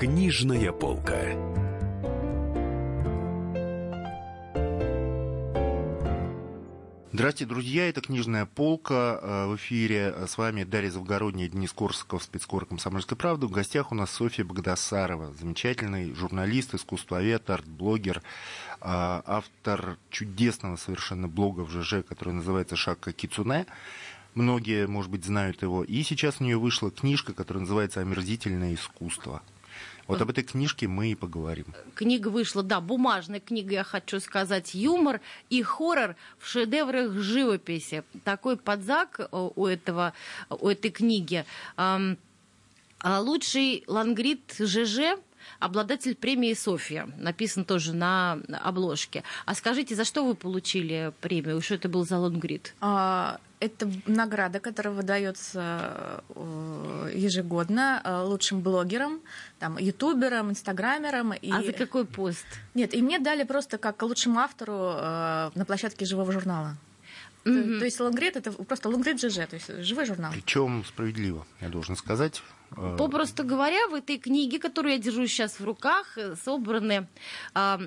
[0.00, 1.20] Книжная полка.
[7.12, 9.20] Здравствуйте, друзья, это «Книжная полка».
[9.20, 13.46] Э, в эфире с вами Дарья Завгородняя, Денис Корсаков, спецкор «Комсомольской правды».
[13.46, 18.22] В гостях у нас Софья Богдасарова, замечательный журналист, искусствовед, арт-блогер, э,
[18.80, 23.66] автор чудесного совершенно блога в ЖЖ, который называется «Шакка Кицуне».
[24.34, 25.84] Многие, может быть, знают его.
[25.84, 29.42] И сейчас у нее вышла книжка, которая называется «Омерзительное искусство».
[30.10, 31.66] Вот об этой книжке мы и поговорим.
[31.94, 35.20] Книга вышла, да, бумажная книга, я хочу сказать, юмор
[35.50, 38.02] и хоррор в шедеврах живописи.
[38.24, 40.12] Такой подзак у, этого,
[40.48, 41.44] у этой книги.
[41.76, 45.16] А лучший лангрид ЖЖ
[45.58, 47.08] обладатель премии София.
[47.18, 49.22] Написан тоже на обложке.
[49.46, 51.60] А скажите, за что вы получили премию?
[51.60, 52.74] Что это был за лонгрид?
[52.80, 59.20] А, это награда, которая выдается э, ежегодно э, лучшим блогерам,
[59.58, 61.34] там, ютуберам, инстаграмерам.
[61.34, 61.52] И...
[61.52, 62.46] А за какой пост?
[62.74, 66.76] Нет, и мне дали просто как лучшему автору э, на площадке живого журнала.
[67.44, 67.74] Mm-hmm.
[67.74, 70.32] То, то есть Лонгрид это просто Лонгрид ЖЖ, то есть живой журнал.
[70.32, 72.42] Причем справедливо, я должен сказать.
[72.76, 77.08] Попросту говоря, в этой книге, которую я держу сейчас в руках, э, собраны
[77.54, 77.78] э,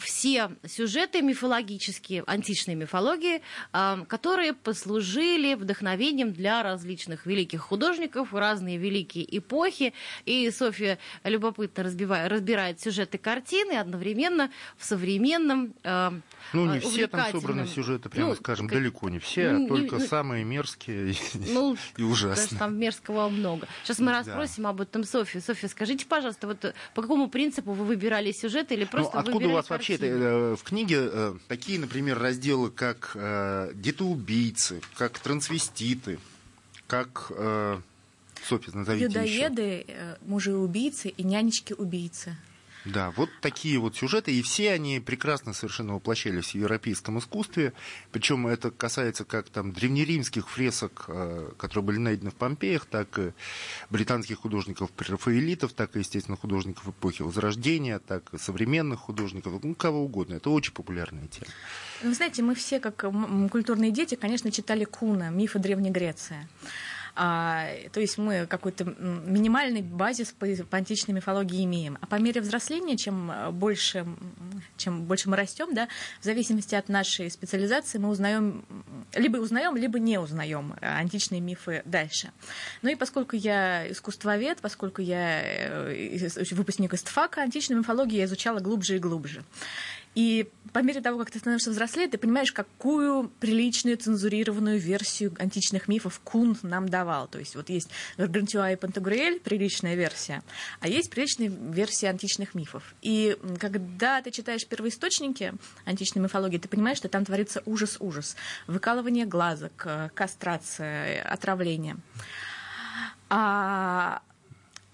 [0.00, 3.40] все сюжеты мифологические, античной мифологии,
[3.72, 9.92] э, которые послужили вдохновением для различных великих художников в разные великие эпохи.
[10.24, 16.10] И Софья любопытно разбивает, разбирает сюжеты картины одновременно в современном э,
[16.52, 18.78] Ну, не все там собраны сюжеты, прямо ну, скажем, как...
[18.78, 22.58] далеко не все, а только не, самые мерзкие ну, и ужасные.
[22.58, 23.68] Там мерзкого много.
[23.84, 24.70] Сейчас мы расспросим да.
[24.70, 25.42] об этом Софию.
[25.42, 29.48] Софья, скажите, пожалуйста, вот по какому принципу вы выбирали сюжет или ну, просто ну, откуда
[29.48, 35.18] у вас вообще это, э, в книге э, такие, например, разделы, как э, детоубийцы, как
[35.18, 36.18] трансвеститы,
[36.86, 37.32] как
[38.44, 40.16] Софья, назовите Людоеды, еще.
[40.22, 42.36] мужи-убийцы и нянечки-убийцы.
[42.86, 47.72] Да, вот такие вот сюжеты, и все они прекрасно совершенно воплощались в европейском искусстве,
[48.12, 53.32] причем это касается как там древнеримских фресок, э, которые были найдены в Помпеях, так и
[53.90, 60.04] британских художников прерафаэлитов, так и, естественно, художников эпохи Возрождения, так и современных художников, ну, кого
[60.04, 60.34] угодно.
[60.34, 61.46] Это очень популярная тема.
[62.02, 63.04] Вы знаете, мы все, как
[63.50, 66.46] культурные дети, конечно, читали Куна, мифы Древней Греции.
[67.18, 71.96] А, то есть мы какой-то минимальный базис по, по античной мифологии имеем.
[72.02, 74.06] А по мере взросления, чем больше,
[74.76, 75.88] чем больше мы растем, да,
[76.20, 78.64] в зависимости от нашей специализации, мы узнаем,
[79.14, 82.32] либо узнаем, либо не узнаем античные мифы дальше.
[82.82, 88.96] Ну и поскольку я искусствовед, поскольку я э, выпускник ИСТФАКа, античную мифологию я изучала глубже
[88.96, 89.42] и глубже.
[90.16, 95.88] И по мере того, как ты становишься взрослее, ты понимаешь, какую приличную цензурированную версию античных
[95.88, 97.28] мифов Кун нам давал.
[97.28, 100.42] То есть вот есть Гаргантюа и Пантагруэль, приличная версия,
[100.80, 102.94] а есть приличная версия античных мифов.
[103.02, 105.52] И когда ты читаешь первоисточники
[105.84, 108.36] античной мифологии, ты понимаешь, что там творится ужас-ужас.
[108.66, 111.98] Выкалывание глазок, кастрация, отравление.
[113.28, 114.22] А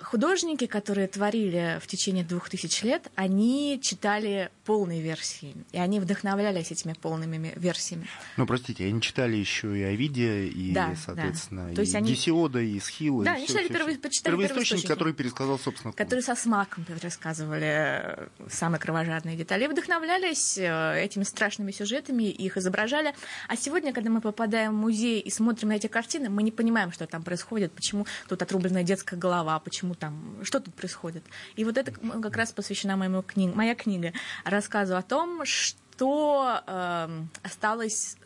[0.02, 6.70] художники, которые творили в течение двух тысяч лет, они читали полные версии, и они вдохновлялись
[6.70, 8.06] этими полными версиями.
[8.36, 11.74] Ну, простите, они читали еще и Овидия, и, да, соответственно, да.
[11.74, 12.12] То есть и они...
[12.12, 13.24] Гесиода, и Схила.
[13.24, 16.84] Да, и они все, читали, все, первый, почитали первоисточник, который пересказал, собственно, Который со смаком
[16.84, 23.14] пересказывали э, самые кровожадные детали, и вдохновлялись э, этими страшными сюжетами, их изображали.
[23.48, 26.92] А сегодня, когда мы попадаем в музей и смотрим на эти картины, мы не понимаем,
[26.92, 31.24] что там происходит, почему тут отрубленная детская голова, почему там, что тут происходит.
[31.56, 34.12] И вот это как раз посвящена моему книге, моя книга
[34.44, 38.16] рассказу о том, что э, осталось,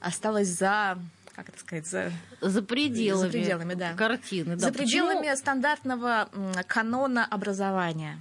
[0.00, 0.98] осталось за
[1.34, 3.94] как это сказать, за, за пределами, за пределами да.
[3.94, 4.54] картины.
[4.56, 4.66] Да.
[4.66, 5.36] За пределами Почему?
[5.36, 6.28] стандартного
[6.68, 8.20] канона образования.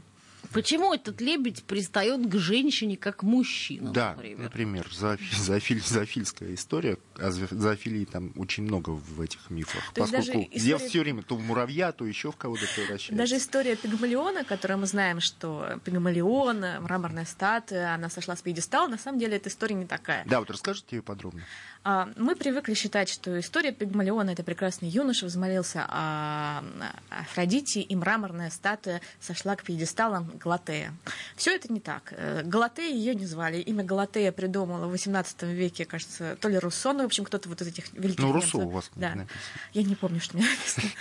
[0.54, 4.44] Почему этот лебедь пристает к женщине как мужчина, да, например?
[4.44, 10.48] например, зоофиль, зоофиль, зоофильская история, а зоофилии там очень много в этих мифах, то поскольку
[10.52, 10.78] история...
[10.78, 13.16] все время то в муравья, то еще в кого-то превращается.
[13.16, 18.98] Даже история Пигмалиона, которую мы знаем, что Пигмалион, мраморная статуя, она сошла с пьедестала, на
[18.98, 20.24] самом деле эта история не такая.
[20.26, 21.42] Да, вот расскажите ее подробно.
[21.86, 26.64] А, мы привыкли считать, что история Пигмалиона– это прекрасный юноша, взмолился о
[27.10, 30.94] Афродите, и мраморная статуя сошла к пьедесталам Галатея.
[31.36, 32.14] Все это не так.
[32.18, 33.58] Э, Галатея ее не звали.
[33.58, 37.62] Имя Галатея придумала в XVIII веке, кажется, то ли Руссо, ну, в общем, кто-то вот
[37.62, 39.10] из этих великих Ну, Руссо у вас да.
[39.10, 39.28] написано.
[39.74, 40.90] Я не помню, что мне написано.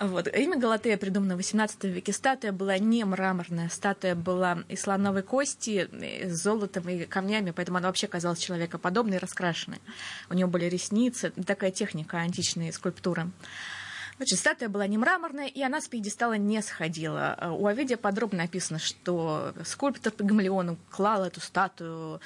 [0.00, 0.28] Вот.
[0.28, 2.12] Имя Галатея придумано в XVIII веке.
[2.12, 5.88] Статуя была не мраморная, статуя была из слоновой кости,
[6.24, 9.80] с золотом и камнями, поэтому она вообще казалась человекоподобной раскрашенной.
[10.30, 13.30] У нее были ресницы, такая техника античной скульптуры.
[14.16, 17.36] Значит, статуя была не мраморная, и она с пьедестала не сходила.
[17.40, 22.20] Э, у Овидия подробно написано, что скульптор Пигмалион клал эту статую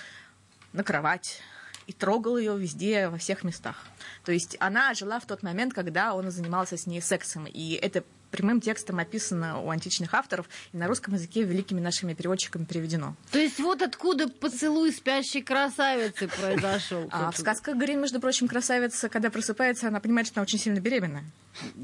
[0.73, 1.41] на кровать
[1.87, 3.77] и трогал ее везде, во всех местах.
[4.25, 7.47] То есть она жила в тот момент, когда он занимался с ней сексом.
[7.47, 12.65] И это прямым текстом описано у античных авторов и на русском языке великими нашими переводчиками
[12.65, 13.15] переведено.
[13.33, 17.09] То есть вот откуда поцелуй спящей красавицы произошел.
[17.11, 20.81] А в сказках Грин, между прочим, красавица, когда просыпается, она понимает, что она очень сильно
[20.81, 21.25] беременна.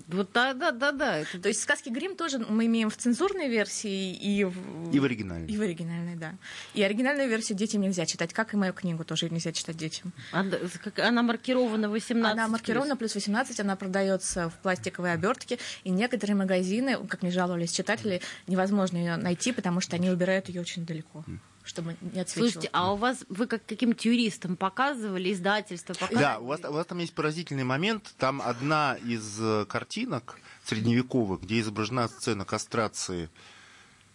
[0.08, 1.18] Вот да, да, да, да.
[1.18, 1.38] Это...
[1.38, 4.92] То есть сказки Грим тоже мы имеем в цензурной версии и в...
[4.92, 5.52] И в оригинальной.
[5.52, 6.34] И в оригинальной, да.
[6.74, 10.12] И оригинальную версию детям нельзя читать, как и мою книгу тоже нельзя читать детям.
[10.32, 10.58] Она,
[10.96, 16.96] она маркирована 18 Она маркирована плюс 18, она продается в пластиковой обертке, и некоторые магазины,
[17.06, 21.24] как мне жаловались читатели, невозможно ее найти, потому что они убирают ее очень далеко
[21.64, 22.50] чтобы не отсвечивало.
[22.50, 26.22] Слушайте, а у вас, вы как каким-то юристам показывали, издательство показывали?
[26.22, 28.14] Да, у вас, у вас там есть поразительный момент.
[28.18, 33.30] Там одна из э, картинок средневековых, где изображена сцена кастрации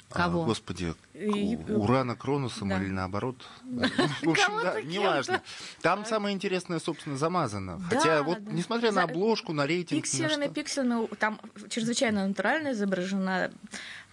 [0.09, 0.41] Кого?
[0.41, 0.95] А, господи,
[1.69, 2.81] Урана Кронусом да.
[2.81, 3.35] или наоборот.
[3.63, 5.43] В общем, да, неважно.
[5.81, 7.79] Там самое интересное, собственно, замазано.
[7.89, 10.03] Хотя вот, несмотря на обложку, на рейтинг...
[10.03, 13.51] Пикселями, пикселями, там чрезвычайно натурально изображена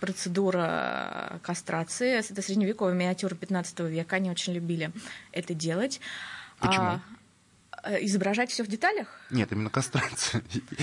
[0.01, 2.19] процедура кастрации.
[2.19, 4.17] Это средневековая миниатюра 15 века.
[4.17, 4.91] Они очень любили
[5.33, 6.01] это делать.
[6.59, 6.85] Почему?
[6.85, 7.01] А,
[7.87, 9.21] Э, изображать все в деталях?
[9.31, 10.43] Нет, именно кастрация.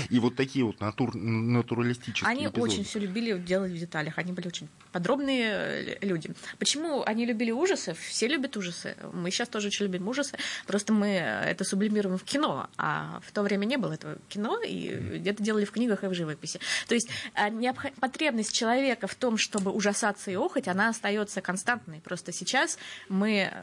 [0.10, 2.62] И вот такие вот натур, натуралистические Они эпизоды.
[2.62, 4.18] очень все любили делать в деталях.
[4.18, 6.32] Они были очень подробные э, люди.
[6.60, 7.94] Почему они любили ужасы?
[7.94, 8.98] Все любят ужасы.
[9.14, 10.38] Мы сейчас тоже очень любим ужасы.
[10.68, 12.70] Просто мы это сублимируем в кино.
[12.78, 16.14] А в то время не было этого кино, и это делали в книгах и в
[16.14, 16.60] живописи.
[16.88, 22.02] То есть э, потребность человека в том, чтобы ужасаться и охоть, она остается константной.
[22.02, 23.54] Просто сейчас мы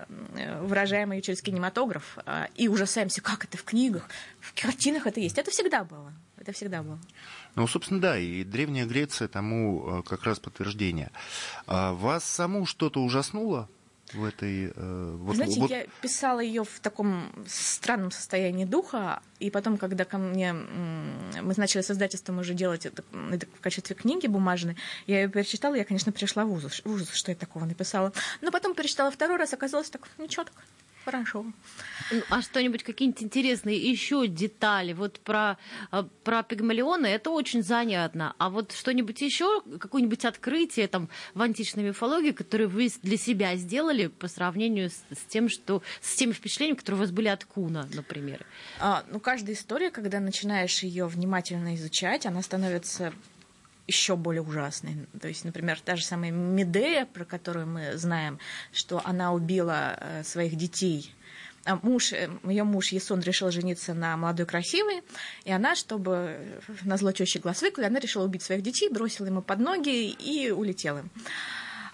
[0.63, 2.19] выражаем ее через кинематограф
[2.55, 4.09] и ужасаемся как это в книгах,
[4.41, 5.39] в картинах это есть.
[5.39, 6.13] Это всегда было.
[6.39, 6.99] Это всегда было.
[7.57, 11.11] Ну, собственно, да, и Древняя Греция тому э, как раз подтверждение.
[11.67, 13.69] А вас саму что-то ужаснуло
[14.15, 14.73] в этой...
[14.75, 15.71] Э, вот, Знаете, вот...
[15.71, 20.53] я писала ее в таком странном состоянии духа, и потом, когда ко мне...
[20.53, 23.03] Мы начали с издательством уже делать это,
[23.33, 24.77] это в качестве книги бумажной,
[25.07, 28.13] я ее перечитала, я, конечно, пришла в ужас, в ужас, что я такого написала.
[28.41, 30.55] Но потом перечитала второй раз, оказалось так, ничего так,
[31.05, 31.47] Хорошо.
[32.11, 34.93] Ну, а что-нибудь, какие-нибудь интересные еще детали?
[34.93, 35.57] Вот про,
[35.91, 38.35] а, про пигмалионы это очень занятно.
[38.39, 44.09] А вот что-нибудь еще, какое-нибудь открытие там в античной мифологии, которое вы для себя сделали
[44.09, 47.89] по сравнению с, с тем, что с теми впечатлениями, которые у вас были от Куна,
[47.95, 48.45] например?
[48.79, 53.13] А, ну, каждая история, когда начинаешь ее внимательно изучать, она становится
[53.91, 55.07] еще более ужасной.
[55.21, 58.39] То есть, например, та же самая Медея, про которую мы знаем,
[58.73, 61.15] что она убила э, своих детей
[61.65, 65.03] а муж, э, ее муж Ясон решил жениться на молодой красивой,
[65.45, 66.39] и она, чтобы
[66.85, 70.51] на зло тещи глаз выкули, она решила убить своих детей, бросила ему под ноги и
[70.51, 71.05] улетела.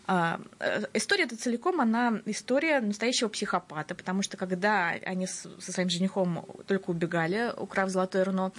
[0.08, 5.90] А, э, история эта целиком, она история настоящего психопата, потому что когда они со своим
[5.90, 8.52] женихом только убегали, украв золотое руно,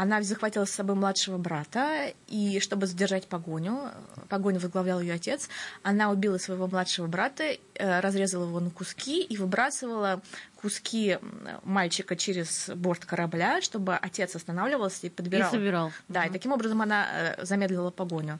[0.00, 3.90] она захватила с собой младшего брата, и чтобы задержать погоню,
[4.30, 5.50] погоню возглавлял ее отец,
[5.82, 7.44] она убила своего младшего брата,
[7.74, 10.22] э, разрезала его на куски и выбрасывала
[10.56, 11.18] куски
[11.64, 15.50] мальчика через борт корабля, чтобы отец останавливался и подбирал.
[15.50, 15.92] И собирал.
[16.08, 16.28] Да, угу.
[16.28, 18.38] и таким образом она э, замедлила погоню.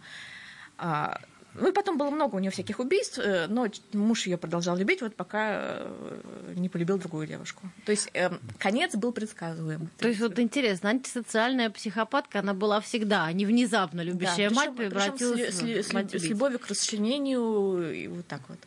[1.60, 5.02] Ну и потом было много у нее всяких убийств, э, но муж ее продолжал любить,
[5.02, 7.68] вот пока э, не полюбил другую девушку.
[7.84, 9.90] То есть э, конец был предсказуем.
[9.98, 14.70] То есть вот интересно, антисоциальная психопатка, она была всегда, а не внезапно любящая да, мать
[14.74, 18.58] причем, превратилась причем с, в мать с, с любовью к расчленению и вот так вот.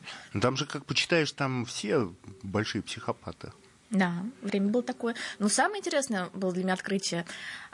[0.41, 3.51] Там же, как почитаешь, там все большие психопаты.
[3.93, 5.13] Да, время было такое.
[5.37, 7.25] Но самое интересное было для меня открытие.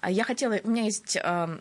[0.06, 0.60] Я хотела...
[0.66, 1.60] У меня есть э,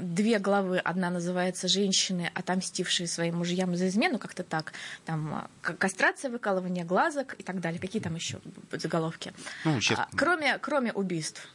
[0.00, 0.78] две главы.
[0.78, 4.72] Одна называется «Женщины, отомстившие своим мужьям за измену», как-то так.
[5.04, 7.80] Там кастрация, выкалывание глазок и так далее.
[7.80, 8.38] Какие там еще
[8.70, 9.32] заголовки?
[9.64, 9.98] Ну, сейчас...
[9.98, 11.48] а, кроме, кроме убийств.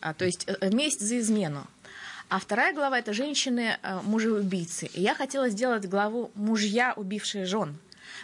[0.00, 1.66] А, то есть э, месть за измену.
[2.28, 4.86] А вторая глава– это «Женщины, э, мужи-убийцы».
[4.86, 7.76] И я хотела сделать главу «Мужья, убившие жен».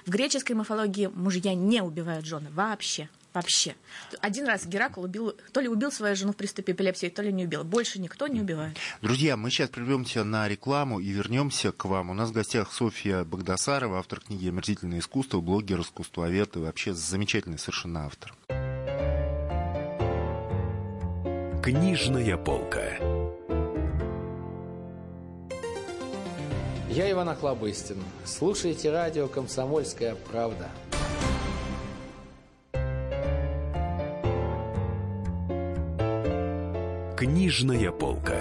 [0.07, 3.09] В греческой мифологии мужья не убивают жены вообще.
[3.35, 3.75] Вообще.
[4.21, 7.47] Один раз Геракл убил, то ли убил свою жену в приступе эпилепсии, то ли не
[7.47, 7.65] убил.
[7.65, 8.77] Больше никто не убивает.
[9.03, 12.11] Друзья, мы сейчас прервемся на рекламу и вернемся к вам.
[12.11, 17.59] У нас в гостях Софья Богдасарова, автор книги «Омерзительное искусство», блогер, искусствовед и вообще замечательный
[17.59, 18.33] совершенно автор.
[21.61, 22.99] Книжная полка.
[26.89, 27.97] Я Иван Охлобыстин.
[28.25, 30.71] Слушайте радио «Комсомольская правда».
[37.25, 38.39] Книжная полка.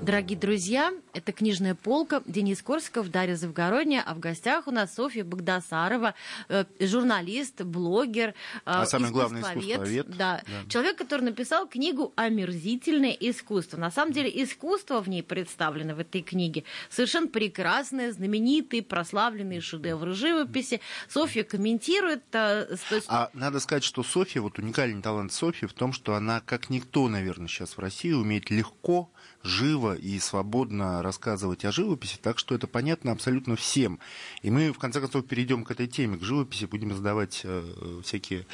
[0.00, 2.22] Дорогие друзья, это «Книжная полка».
[2.26, 4.02] Денис Корсков, Дарья Завгородняя.
[4.06, 6.14] А в гостях у нас Софья Богдасарова,
[6.48, 8.32] э, журналист, блогер, э,
[8.64, 10.08] а самое главное, искусствовед.
[10.16, 10.42] Да.
[10.46, 10.70] да.
[10.70, 13.76] Человек, который написал книгу «Омерзительное искусство».
[13.76, 16.64] На самом деле искусство в ней представлено в этой книге.
[16.88, 20.80] Совершенно прекрасное, знаменитые, прославленные шедевры живописи.
[21.08, 22.22] Софья комментирует.
[22.34, 22.66] А,
[23.08, 27.08] а надо сказать, что Софья, вот уникальный талант Софьи в том, что она, как никто,
[27.08, 29.10] наверное, сейчас в России, умеет легко
[29.42, 33.98] живо и свободно рассказывать о живописи, так что это понятно абсолютно всем.
[34.42, 38.46] И мы, в конце концов, перейдем к этой теме, к живописи, будем задавать э, всякие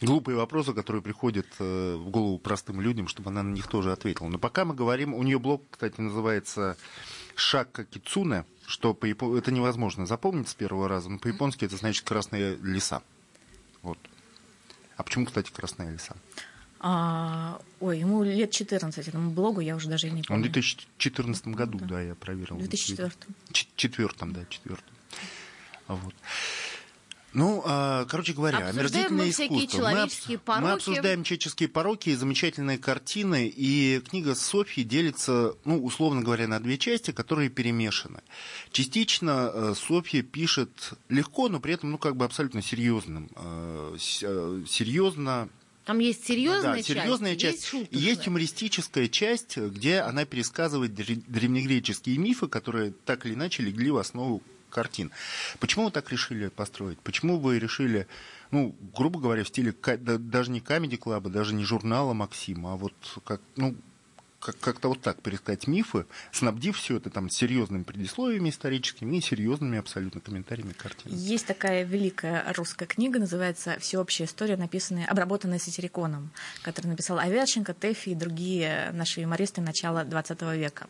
[0.00, 4.28] глупые вопросы, которые приходят э, в голову простым людям, чтобы она на них тоже ответила.
[4.28, 6.76] Но пока мы говорим, у нее блог, кстати, называется
[7.34, 9.06] «Шакка Кицуне», что по
[9.36, 13.02] это невозможно запомнить с первого раза, но по-японски это значит «красные леса».
[13.82, 13.98] Вот.
[14.96, 16.16] А почему, кстати, красные леса?
[16.80, 20.42] А, ой, ему лет 14 этому блогу, я уже даже не помню.
[20.42, 22.56] Он в 2014 году, да, да я проверил.
[22.56, 23.12] В 2004.
[23.76, 24.94] Четвертом, да, четвертом.
[25.88, 26.14] Вот.
[27.34, 29.90] Ну, а, короче говоря, обсуждаем омерзительное искусство.
[29.90, 30.26] Мы, обс...
[30.44, 30.64] пороки.
[30.64, 33.52] мы обсуждаем человеческие пороки и замечательные картины.
[33.54, 38.22] И книга Софьи делится, ну, условно говоря, на две части, которые перемешаны.
[38.72, 43.28] Частично э, Софья пишет легко, но при этом, ну, как бы абсолютно серьезным.
[43.36, 45.48] Э, э, серьезно
[45.88, 52.18] там есть серьезная да, серьезная часть, часть есть, есть юмористическая часть, где она пересказывает древнегреческие
[52.18, 55.10] мифы, которые так или иначе легли в основу картин.
[55.60, 56.98] Почему вы так решили построить?
[56.98, 58.06] Почему вы решили,
[58.50, 62.92] ну, грубо говоря, в стиле даже не Club, даже не журнала Максима, а вот
[63.24, 63.74] как, ну,
[64.38, 70.20] как-то вот так пересказать мифы, снабдив все это там серьезными предисловиями историческими и серьезными абсолютно
[70.20, 71.12] комментариями картин.
[71.12, 76.30] Есть такая великая русская книга, называется «Всеобщая история», написанная, обработанная сатириконом,
[76.62, 80.86] который написал Аверченко, Тэфи и другие наши юмористы начала XX века.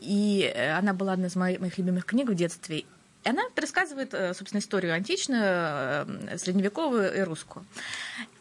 [0.00, 2.84] И э, она была одной из моих любимых книг в детстве.
[3.24, 7.64] И она рассказывает, э, собственно, историю античную, э, средневековую и русскую.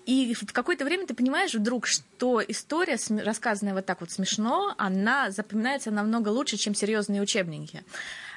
[0.05, 5.31] И в какое-то время ты понимаешь вдруг, что история, рассказанная вот так вот смешно, она
[5.31, 7.83] запоминается намного лучше, чем серьезные учебники.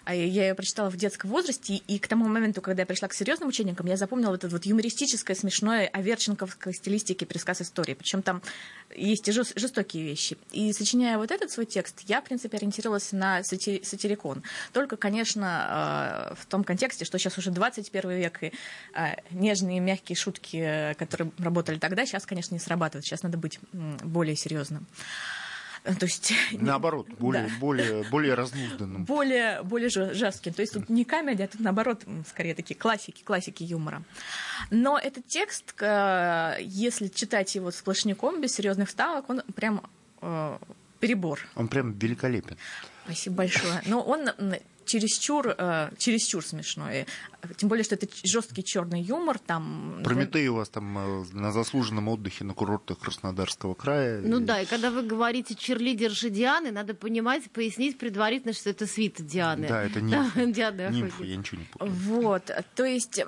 [0.06, 3.12] А я ее прочитала в детском возрасте, и к тому моменту, когда я пришла к
[3.12, 7.94] серьезным учебникам, я запомнила вот это вот юмористическое, смешное, аверченковской стилистики пересказ истории.
[7.94, 8.40] Причем там
[8.94, 10.38] есть и жестокие вещи.
[10.52, 14.44] И сочиняя вот этот свой текст, я, в принципе, ориентировалась на сатирикон.
[14.72, 18.52] Только, конечно, э, в том контексте, что сейчас уже 21 век, и
[18.94, 23.04] э, нежные, мягкие шутки, которые работали тогда, сейчас, конечно, не срабатывают.
[23.04, 24.86] Сейчас надо быть более серьезным.
[25.98, 27.54] То есть, наоборот, более, да.
[27.60, 29.04] более, более разнузданным.
[29.04, 30.52] Более, более жестким.
[30.52, 34.02] То есть тут не комедия, а тут наоборот, скорее такие классики, классики юмора.
[34.70, 39.82] Но этот текст, если читать его сплошняком, без серьезных вставок, он прям
[40.22, 40.58] э,
[41.00, 41.40] перебор.
[41.54, 42.56] Он прям великолепен.
[43.04, 43.82] Спасибо большое.
[43.86, 44.30] Но он
[44.84, 47.06] чересчур, э, чересчур смешной.
[47.54, 49.38] Тем более, что это жесткий черный юмор.
[49.38, 54.20] Там, Прометей у вас там э, на заслуженном отдыхе на курортах Краснодарского края.
[54.22, 54.44] Ну и...
[54.44, 59.68] да, и когда вы говорите черлидерши Дианы, надо понимать, пояснить предварительно, что это свита Дианы.
[59.68, 60.52] Да, это нимфы.
[60.52, 61.94] Дианы нимфы, я ничего не помню.
[61.94, 63.20] Вот, то есть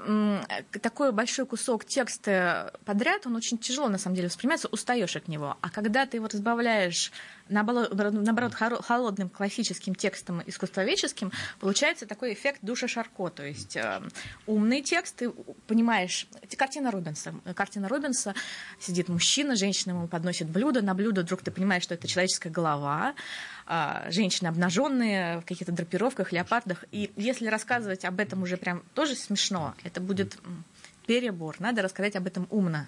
[0.82, 5.56] такой большой кусок текста подряд, он очень тяжело на самом деле воспринимается, устаешь от него.
[5.60, 7.12] А когда ты его разбавляешь
[7.48, 14.00] наоборот, наоборот холодным классическим текстом искусствоведческим, получается такой эффект душа Шарко, то есть э,
[14.46, 15.30] умный текст, ты
[15.66, 18.34] понимаешь, картина Рубенса, картина Рубенса,
[18.80, 23.14] сидит мужчина, женщина ему подносит блюдо, на блюдо вдруг ты понимаешь, что это человеческая голова,
[23.66, 29.14] э, женщины обнаженные в каких-то драпировках, леопардах, и если рассказывать об этом уже прям тоже
[29.14, 30.38] смешно, это будет
[31.08, 31.56] перебор.
[31.58, 32.86] Надо рассказать об этом умно.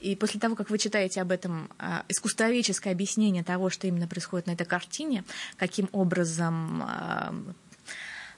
[0.00, 4.46] И после того, как вы читаете об этом э, искусствоведческое объяснение того, что именно происходит
[4.46, 5.24] на этой картине,
[5.56, 7.32] каким образом э,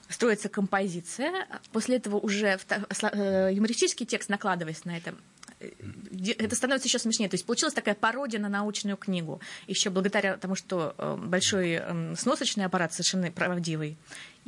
[0.09, 5.15] строится композиция, после этого уже э, юмористический текст, накладываясь на это,
[5.61, 7.29] это становится еще смешнее.
[7.29, 9.41] То есть получилась такая пародия на научную книгу.
[9.67, 11.83] Еще благодаря тому, что большой
[12.17, 13.99] сносочный аппарат совершенно правдивый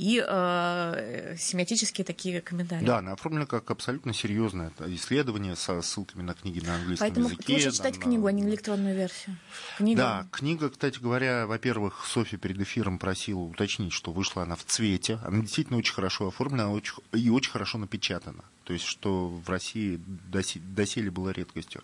[0.00, 2.86] и э, семиотические такие комментарии.
[2.86, 7.44] Да, она оформлена как абсолютно серьезное исследование со ссылками на книги на английском Поэтому языке.
[7.46, 8.02] Поэтому лучше читать на...
[8.02, 9.36] книгу, а не электронную версию.
[9.76, 10.00] Книга...
[10.00, 15.18] Да, книга, кстати говоря, во-первых, Софья перед эфиром просила уточнить, что вышла она в цвете.
[15.22, 18.42] Она действительно очень хорошо оформлена очень, и очень хорошо напечатана.
[18.64, 21.82] То есть, что в России доселе было редкостью.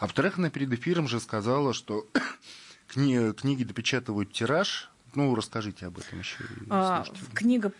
[0.00, 2.08] А во-вторых, она перед эфиром же сказала, что
[2.88, 3.32] кни...
[3.34, 6.38] книги допечатывают тираж Ну, расскажите об этом еще.
[6.70, 7.04] А,
[7.34, 7.72] книга,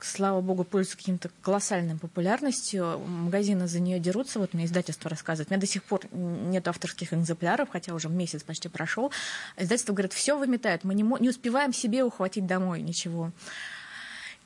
[0.00, 2.98] слава богу, пользуется каким-то колоссальной популярностью.
[2.98, 5.50] Магазины за нее дерутся, вот мне издательство рассказывает.
[5.50, 9.12] У меня до сих пор нет авторских экземпляров, хотя уже месяц почти прошел.
[9.56, 13.30] Издательство говорит, все выметает, мы не, не успеваем себе ухватить домой ничего.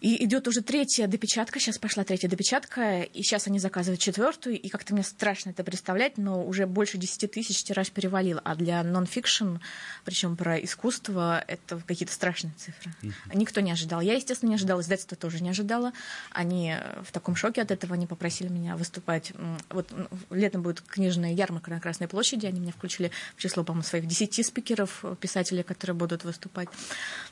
[0.05, 4.69] И идет уже третья допечатка, сейчас пошла третья допечатка, и сейчас они заказывают четвертую, и
[4.69, 9.57] как-то мне страшно это представлять, но уже больше 10 тысяч тираж перевалил, а для нон-фикшн,
[10.05, 12.93] причем про искусство, это какие-то страшные цифры.
[13.33, 14.03] Никто не ожидал.
[14.03, 15.95] Я, естественно, не ожидала, издательство тоже не ожидало.
[16.33, 19.33] Они в таком шоке от этого, они попросили меня выступать.
[19.71, 19.91] Вот
[20.29, 24.45] летом будет книжная ярмарка на Красной площади, они меня включили в число, по-моему, своих 10
[24.45, 26.69] спикеров, писателей, которые будут выступать.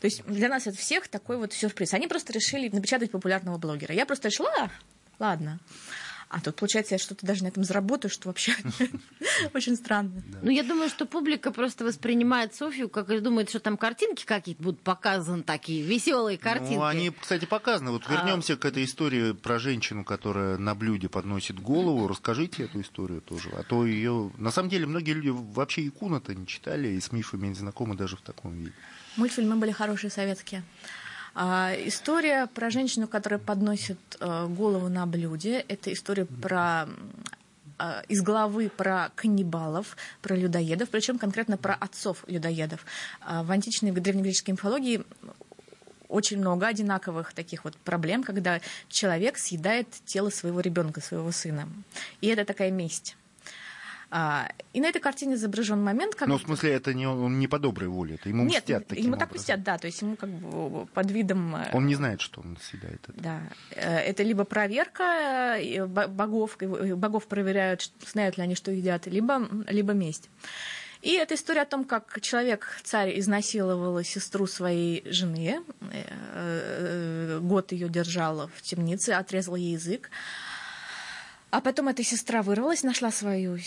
[0.00, 1.93] То есть для нас это всех такой вот сюрприз.
[1.93, 3.95] Они просто решили решили напечатать популярного блогера.
[3.95, 4.71] Я просто решила,
[5.19, 5.61] ладно.
[6.28, 8.54] А тут, получается, я что-то даже на этом заработаю, что вообще
[9.54, 10.23] очень странно.
[10.40, 14.62] Ну, я думаю, что публика просто воспринимает Софию, как и думает, что там картинки какие-то
[14.62, 16.75] будут показаны, такие веселые ну, картинки.
[16.76, 17.90] Ну, они, кстати, показаны.
[17.90, 18.12] Вот а.
[18.14, 22.09] вернемся к этой истории про женщину, которая на блюде подносит голову.
[22.09, 23.50] Расскажите эту историю тоже.
[23.50, 24.33] А то ее...
[24.38, 28.16] На самом деле, многие люди вообще икуна-то не читали, и с мифами не знакомы даже
[28.16, 28.73] в таком виде.
[29.16, 30.62] Мультфильмы были хорошие советские.
[31.34, 35.64] А, история про женщину, которая подносит а, голову на блюде.
[35.68, 36.88] Это история про
[37.78, 42.84] а, из главы про каннибалов, про людоедов, причем конкретно про отцов людоедов.
[43.26, 45.04] В античной древнегреческой мифологии
[46.08, 51.66] очень много одинаковых таких вот проблем, когда человек съедает тело своего ребенка, своего сына.
[52.20, 53.16] И это такая месть.
[54.14, 56.28] А, и на этой картине изображен момент, как...
[56.28, 59.04] Ну, в смысле, это не, он не по доброй воле, это ему Нет, мстят таким
[59.04, 59.28] ему образом.
[59.28, 61.57] так мстят, да, то есть ему как бы под видом...
[61.57, 63.19] Э, он не знает, что он съедает это.
[63.19, 63.40] Да,
[63.71, 69.95] э, это либо проверка э, богов, богов проверяют, знают ли они, что едят, либо, либо
[69.95, 70.28] месть.
[71.00, 75.62] И это история о том, как человек, царь, изнасиловал сестру своей жены,
[77.40, 80.11] год ее держал в темнице, отрезал ей язык.
[81.52, 83.59] А потом эта сестра вырвалась, нашла свою,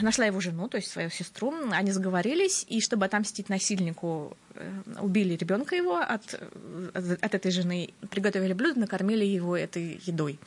[0.00, 1.54] нашла его жену, то есть свою сестру.
[1.70, 6.34] Они сговорились, и чтобы отомстить насильнику, э, убили ребенка его от,
[6.92, 10.40] от этой жены, приготовили блюдо, накормили его этой едой.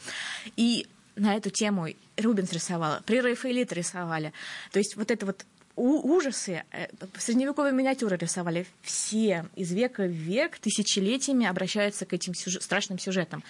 [0.58, 4.34] И на эту тему Рубинс рисовала, при Рафаэлите рисовали.
[4.74, 5.46] То есть вот это вот
[5.78, 8.66] ужасы, э, средневековые миниатюры рисовали.
[8.82, 13.42] Все из века в век тысячелетиями обращаются к этим сюжет, страшным сюжетам.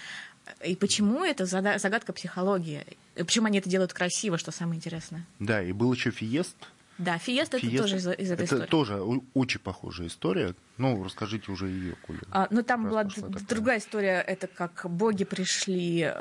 [0.65, 2.85] И почему это загадка психологии?
[3.15, 5.25] И почему они это делают красиво, что самое интересное?
[5.39, 6.55] Да, и был еще Фиест.
[6.97, 8.69] Да, Фиест, Фиест это тоже из, из этой это истории.
[8.69, 9.01] тоже
[9.35, 10.55] очень похожая история.
[10.77, 12.19] Ну, расскажите уже ее, Коля.
[12.31, 13.03] А, ну, там была
[13.47, 14.21] другая история.
[14.21, 16.11] Это как боги пришли э,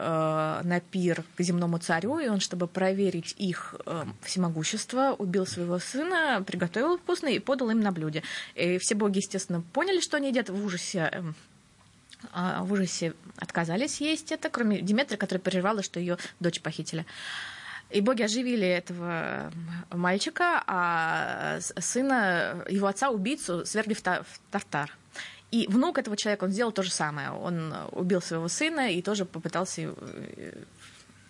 [0.63, 6.43] на пир к земному царю, и он, чтобы проверить их э, всемогущество, убил своего сына,
[6.47, 8.23] приготовил вкусно и подал им на блюде.
[8.55, 11.09] И все боги, естественно, поняли, что они едят в ужасе.
[11.11, 11.23] Э,
[12.33, 17.07] в ужасе отказались есть это, кроме Диметры, которая переживала, что ее дочь похитили.
[17.91, 19.53] И боги оживили этого
[19.91, 24.03] мальчика, а сына, его отца, убийцу, свергли в
[24.51, 24.97] тартар.
[25.53, 27.31] И внук этого человека, он сделал то же самое.
[27.31, 30.65] Он убил своего сына и тоже попытался э,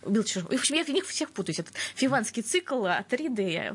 [0.07, 0.51] убил чужого.
[0.51, 1.59] В общем, я в них всех путаюсь.
[1.59, 3.73] Этот фиванский цикл, Атриды,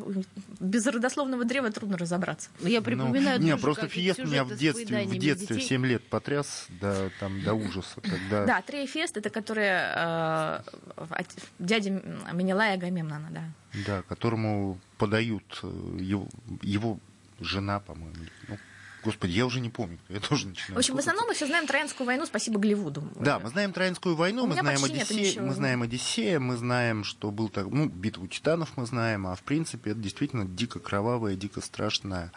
[0.59, 2.49] без родословного древа трудно разобраться.
[2.61, 3.39] Я припоминаю...
[3.39, 7.43] Ну, не, просто Фиест меня в детстве, в детстве в 7 лет потряс до, там,
[7.43, 8.01] до ужаса.
[8.01, 8.45] Когда...
[8.45, 10.63] Да, Трея Фест, это которая
[10.97, 11.23] э,
[11.59, 12.01] дядя
[12.33, 13.43] Менелая Агамемнона, да.
[13.85, 15.67] Да, которому подают э,
[15.99, 16.27] его,
[16.61, 16.99] его
[17.39, 18.15] жена, по-моему,
[18.47, 18.57] ну,
[19.03, 19.97] Господи, я уже не помню.
[20.09, 20.75] Я тоже начинаю.
[20.75, 23.03] В общем, в основном мы все знаем Троянскую войну, спасибо Голливуду.
[23.15, 27.49] Да, мы знаем Троянскую войну, мы знаем, Одиссея, мы знаем Одиссея, мы знаем, что был
[27.49, 32.31] так, ну, битву титанов мы знаем, а в принципе это действительно дико кровавая, дико страшная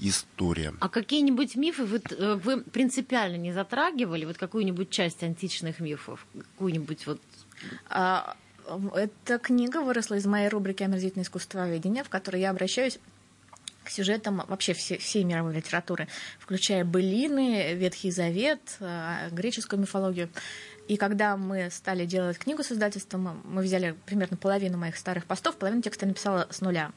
[0.00, 0.74] история.
[0.80, 4.24] А какие-нибудь мифы вы, э, вы принципиально не затрагивали?
[4.24, 6.26] Вот какую-нибудь часть античных мифов?
[6.34, 7.20] Какую-нибудь вот...
[7.88, 8.36] А,
[8.94, 12.98] эта книга выросла из моей рубрики «Омерзительное искусствоведение», в которой я обращаюсь
[13.84, 20.28] к сюжетам вообще все, всей мировой литературы, включая былины, Ветхий Завет, э, греческую мифологию.
[20.88, 25.56] И когда мы стали делать книгу с издательством, мы взяли примерно половину моих старых постов,
[25.56, 26.90] половину текста написала с нуля.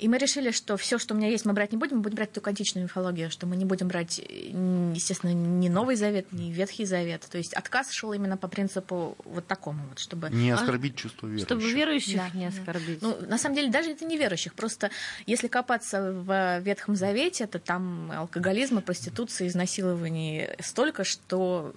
[0.00, 2.16] И мы решили, что все, что у меня есть, мы брать не будем, мы будем
[2.16, 6.86] брать только античную мифологию, что мы не будем брать, естественно, ни Новый Завет, ни Ветхий
[6.86, 7.26] Завет.
[7.30, 10.30] То есть отказ шел именно по принципу вот такому вот, чтобы...
[10.30, 10.54] Не а?
[10.54, 10.96] оскорбить а?
[10.96, 11.46] чувство верующих.
[11.46, 13.00] Чтобы верующих да, не оскорбить.
[13.00, 13.08] Да.
[13.08, 14.54] Ну, на самом деле, даже это не верующих.
[14.54, 14.90] Просто
[15.26, 21.74] если копаться в Ветхом Завете, то там алкоголизма, проституции, изнасилований столько, что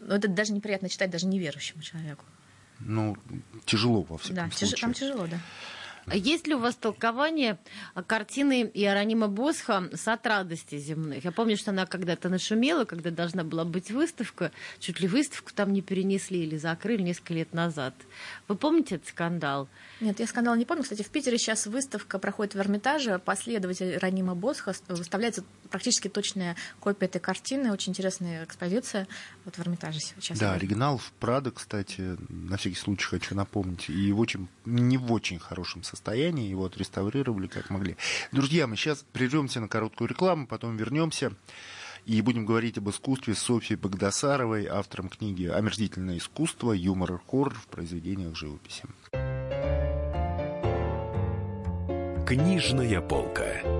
[0.00, 2.24] ну, это даже неприятно читать даже неверующему человеку.
[2.80, 3.16] Ну,
[3.64, 4.70] тяжело во всяком да, случае.
[4.70, 5.38] Да, там тяжело, да.
[6.12, 7.58] Есть ли у вас толкование
[8.06, 11.24] картины Иеронима Босха «Сад радости земных»?
[11.24, 14.50] Я помню, что она когда-то нашумела, когда должна была быть выставка.
[14.78, 17.94] Чуть ли выставку там не перенесли или закрыли несколько лет назад.
[18.48, 19.68] Вы помните этот скандал?
[20.00, 20.82] Нет, я скандал не помню.
[20.82, 23.18] Кстати, в Питере сейчас выставка проходит в Эрмитаже.
[23.18, 27.72] Последователь Ранима Босха выставляется практически точная копия этой картины.
[27.72, 29.06] Очень интересная экспозиция
[29.44, 30.38] вот в Эрмитаже сейчас.
[30.38, 33.88] Да, оригинал в Прадо, кстати, на всякий случай хочу напомнить.
[33.88, 36.48] И в очень, не в очень хорошем состоянии.
[36.48, 37.96] Его отреставрировали как могли.
[38.32, 41.32] Друзья, мы сейчас прервемся на короткую рекламу, потом вернемся.
[42.06, 46.72] И будем говорить об искусстве Софьи Багдасаровой, автором книги «Омерзительное искусство.
[46.72, 48.84] Юмор и хоррор в произведениях живописи».
[52.26, 53.79] Книжная полка.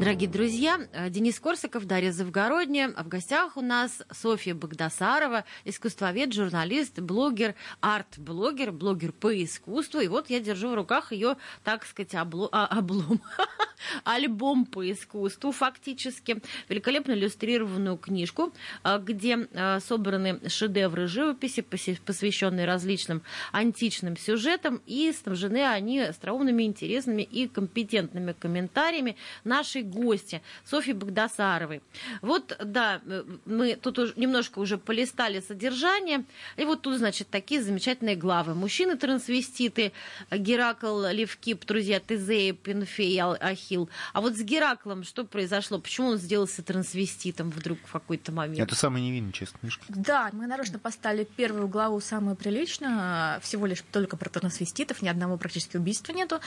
[0.00, 2.90] Дорогие друзья, э, Денис Корсаков, Дарья Завгородняя.
[2.96, 10.00] А в гостях у нас Софья Багдасарова, искусствовед, журналист, блогер, арт-блогер, блогер по искусству.
[10.00, 12.48] И вот я держу в руках ее, так сказать, обло...
[12.50, 13.20] а, облом.
[14.04, 16.42] альбом по искусству фактически.
[16.70, 23.20] Великолепно иллюстрированную книжку, э, где э, собраны шедевры живописи, посвященные различным
[23.52, 24.80] античным сюжетам.
[24.86, 31.82] И снабжены они остроумными, интересными и компетентными комментариями нашей гости Софьи Багдасаровой.
[32.22, 36.24] Вот, да, э, мы тут уже немножко уже полистали содержание,
[36.56, 38.54] и вот тут, значит, такие замечательные главы.
[38.54, 39.92] Мужчины-трансвеститы,
[40.30, 43.90] Геракл, Левкип, друзья, Тезея, Пенфей, Ахил.
[44.12, 45.78] А вот с Гераклом что произошло?
[45.78, 48.60] Почему он сделался трансвеститом вдруг в какой-то момент?
[48.60, 49.84] Это самая невинная часть книжки.
[49.88, 55.36] Да, мы нарочно поставили первую главу самую приличную, всего лишь только про трансвеститов, ни одного
[55.36, 56.40] практически убийства нету.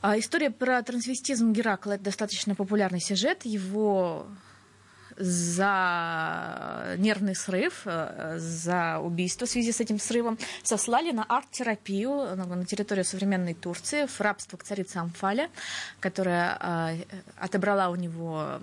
[0.00, 3.44] А история про трансвестизм Геракла– это достаточно популярный сюжет.
[3.44, 4.26] Его
[5.20, 12.64] за нервный срыв, э, за убийство в связи с этим срывом, сослали на арт-терапию на
[12.64, 15.50] территорию современной Турции, в рабство к царице Амфале,
[16.00, 16.96] которая э,
[17.38, 18.58] отобрала у него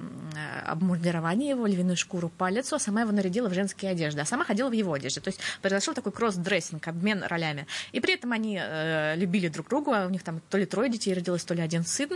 [0.65, 4.70] обмундирование его, львиную шкуру палицу, а сама его нарядила в женские одежды, а сама ходила
[4.70, 5.22] в его одежде.
[5.22, 7.67] То есть произошел такой cross-dressing, обмен ролями.
[7.91, 11.13] И при этом они э, любили друг друга, у них там то ли трое детей
[11.13, 12.08] родилось, то ли один сын.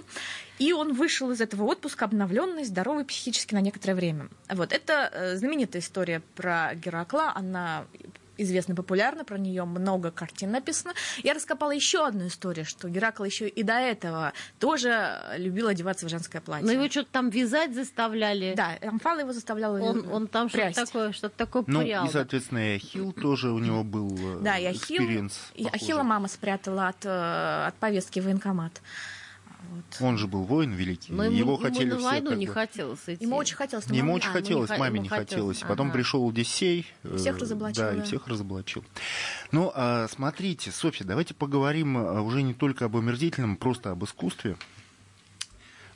[0.62, 4.30] И он вышел из этого отпуска обновленный, здоровый психически на некоторое время.
[4.48, 7.86] Вот, это э, знаменитая история про Геракла, она
[8.38, 10.94] известна популярна, про нее много картин написано.
[11.24, 16.10] Я раскопала еще одну историю, что Геракл еще и до этого тоже любил одеваться в
[16.10, 16.68] женское платье.
[16.68, 18.54] Но его что-то там вязать заставляли.
[18.56, 22.06] Да, Амфала его заставляла Он, он там что-то такое, что такое ну, прял.
[22.06, 26.28] и, соответственно, и Ахилл тоже у него был э, Да, и Ахилл, и Ахилла мама
[26.28, 28.80] спрятала от, э, от повестки в военкомат.
[29.72, 29.84] Вот.
[30.02, 31.14] Он же был воин великий.
[31.14, 32.54] Но его ему, хотели ему на все, войну как не бы...
[32.54, 33.24] хотелось идти.
[33.24, 33.88] Ему очень хотелось.
[33.88, 34.16] Но ему маме...
[34.18, 35.30] очень а, хотелось, не, маме не хотелось.
[35.30, 35.60] хотелось.
[35.62, 35.94] Потом Ага.
[35.94, 36.86] пришел Одиссей.
[37.04, 38.04] э, Всех разоблачил, Да, и да.
[38.04, 38.84] всех разоблачил.
[39.54, 44.58] Ну, а, смотрите, Софья, давайте поговорим а, уже не только об омерзительном, просто об искусстве.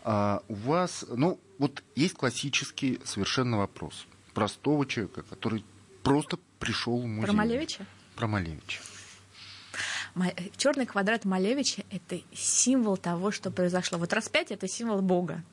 [0.05, 5.65] А, у вас, ну, вот есть классический совершенно вопрос простого человека, который
[6.01, 7.25] просто пришел в музей.
[7.25, 7.85] Про Малевича?
[8.15, 8.79] Про Малевича.
[10.55, 13.97] Черный квадрат Малевича– это символ того, что произошло.
[13.97, 15.43] Вот распятие– это символ Бога.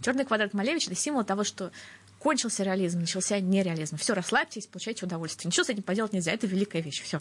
[0.00, 1.70] Черный квадрат Малевича– это символ того, что
[2.18, 3.96] кончился реализм, начался нереализм.
[3.96, 5.48] Все, расслабьтесь, получайте удовольствие.
[5.48, 7.02] Ничего с этим поделать нельзя, это великая вещь.
[7.02, 7.20] Все.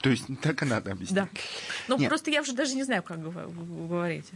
[0.00, 1.14] То есть так и надо объяснить.
[1.14, 1.28] Да.
[1.88, 2.08] Ну, Нет.
[2.08, 4.32] просто я уже даже не знаю, как гов- вы говорите.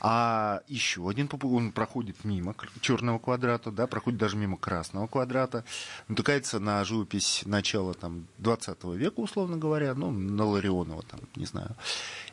[0.00, 5.64] А еще один он проходит мимо черного квадрата, да, проходит даже мимо красного квадрата,
[6.08, 11.74] натыкается на живопись начала там, 20 века, условно говоря, ну, на Ларионова, там, не знаю.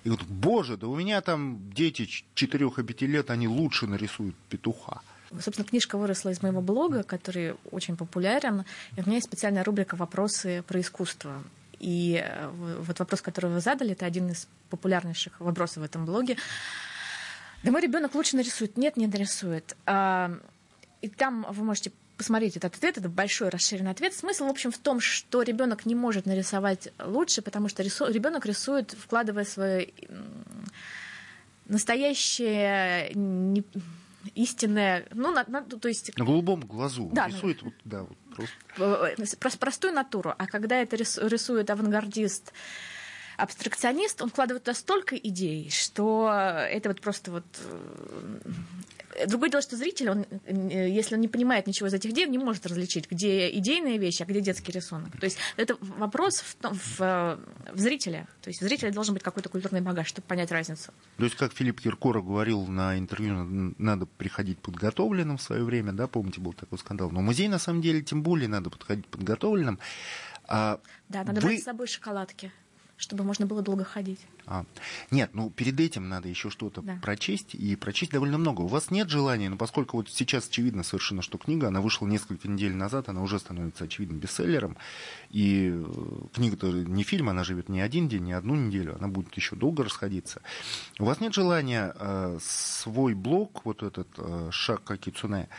[0.04, 4.36] И говорит, боже, да у меня там дети 4 и 5 лет, они лучше нарисуют
[4.50, 5.02] петуха.
[5.42, 8.64] Собственно, книжка выросла из моего блога, который очень популярен.
[8.96, 11.44] И у меня есть специальная рубрика «Вопросы про искусство».
[11.80, 16.38] И э, вот вопрос, который вы задали, это один из популярнейших вопросов в этом блоге.
[17.64, 18.78] Да мой ребенок лучше нарисует.
[18.78, 19.76] Нет, не нарисует.
[19.86, 20.32] А,
[21.02, 24.14] И там вы можете посмотреть этот ответ, это большой расширенный ответ.
[24.14, 28.92] Смысл, в общем, в том, что ребенок не может нарисовать лучше, потому что ребенок рисует,
[29.00, 29.90] вкладывая свое
[31.68, 33.12] настоящее,
[34.36, 38.56] истинное, ну, на- на- то есть На голубом глазу Да, рисует, вот, да, вот просто.
[38.78, 40.34] э, прос- простую натуру.
[40.38, 42.52] А когда это рис- рисует авангардист,
[43.38, 46.30] абстракционист, он вкладывает туда столько идей, что
[46.70, 47.46] это вот просто вот...
[49.28, 52.32] Другое дело, что зритель, он, э, если он не понимает ничего из этих идей, он
[52.32, 55.12] не может различить, где идейные вещи, а где детский рисунок.
[55.20, 57.38] То есть это вопрос в, том- в, э,
[57.74, 58.28] в зрителе.
[58.42, 60.92] То есть у зрителя должен быть какой-то культурный багаж, чтобы понять разницу.
[61.18, 66.08] То есть, как Филипп Киркоров говорил на интервью, надо приходить подготовленным в свое время, да,
[66.08, 67.12] помните, был такой скандал.
[67.12, 69.80] Но музей, на самом деле, тем более надо подходить подготовленным.
[70.48, 72.52] А Да, надо вы- брать с собой шоколадки,
[72.98, 74.20] чтобы можно было долго ходить.
[74.48, 74.66] А,
[75.12, 77.00] нет, ну перед этим надо еще что-то Да.
[77.02, 78.62] прочесть, и прочесть довольно много.
[78.62, 82.48] У вас нет желания, но поскольку вот сейчас очевидно совершенно, что книга, она вышла несколько
[82.48, 84.78] недель назад, она уже становится очевидным бестселлером,
[85.30, 85.84] и э,
[86.34, 89.84] книга-то не фильм, она живет не один день, не одну неделю, она будет еще долго
[89.84, 90.42] расходиться.
[91.00, 95.50] У вас нет желания э, свой блог, вот этот э, шаг Кицуне,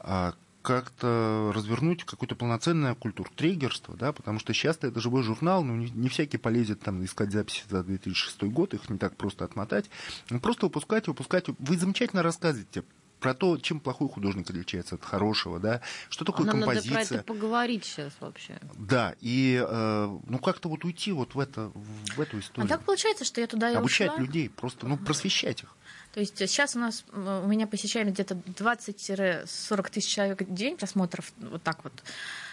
[0.00, 5.90] э, как-то развернуть какое-то полноценное культуртрегерство, да, потому что сейчас это живой журнал, ну, не,
[5.90, 9.90] не всякий полезет там искать записи за 2006 год, их не так просто отмотать.
[10.30, 11.46] Ну, просто выпускать, выпускать.
[11.58, 12.84] Вы замечательно рассказываете
[13.18, 17.18] про то, чем плохой художник отличается от хорошего, да, что такое Нам надо про композиция.
[17.18, 18.58] это поговорить сейчас вообще.
[18.76, 21.70] Да, и э, ну как-то вот уйти вот в, это,
[22.16, 22.68] в эту А историю.
[22.68, 24.20] так получается, что я туда и Обучать ушла.
[24.20, 25.76] людей, просто, ну, просвещать их.
[26.12, 31.32] То есть сейчас у нас у меня посещаемость где-то 20-40 тысяч человек в день просмотров,
[31.38, 31.92] вот так вот.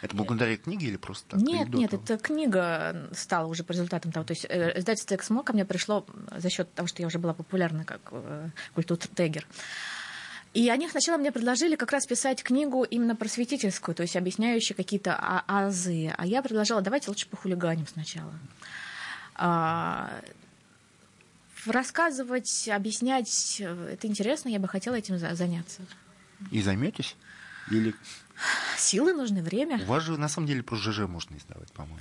[0.01, 1.41] Это благодаря книге или просто так?
[1.41, 4.25] нет, нет, это книга стала уже по результатам того.
[4.25, 6.05] То есть э, издательство «Эксмо» ко мне пришло
[6.37, 9.45] за счет того, что я уже была популярна как э, культуртегер.
[10.53, 15.15] И они сначала мне предложили как раз писать книгу именно просветительскую, то есть объясняющую какие-то
[15.15, 16.13] а- азы.
[16.17, 18.33] А я предложила, давайте лучше похулиганим сначала.
[21.65, 25.81] Рассказывать, объяснять, э, это интересно, я бы хотела этим за- заняться.
[26.51, 27.15] И займетесь?
[27.69, 27.93] Или
[28.77, 29.79] Силы нужны, время.
[29.83, 31.99] у вас же на самом деле про ЖЖ можно издавать, по-моему.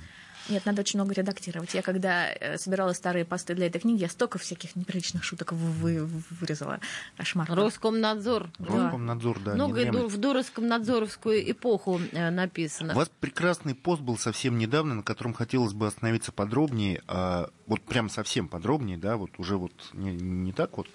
[0.49, 1.73] Нет, надо очень много редактировать.
[1.73, 6.03] Я когда э, собирала старые посты для этой книги, я столько всяких неприличных шуток вы-
[6.05, 6.79] вы- вырезала.
[7.17, 7.47] Кошмар.
[7.49, 8.49] Роскомнадзор.
[8.59, 9.51] Роскомнадзор, да.
[9.51, 10.01] не Много дремлет.
[10.01, 12.93] ду- в дуроско-надзоровскую эпоху э, написано.
[12.93, 17.81] У вас прекрасный пост был совсем недавно, на котором хотелось бы остановиться подробнее, а, вот
[17.81, 20.87] прям совсем подробнее, да, вот уже вот не, не так вот.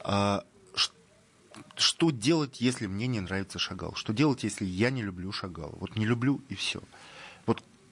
[0.00, 0.44] А,
[1.76, 3.94] что делать, если мне не нравится Шагал?
[3.94, 5.74] Что делать, если я не люблю Шагала?
[5.80, 6.82] Вот не люблю и все.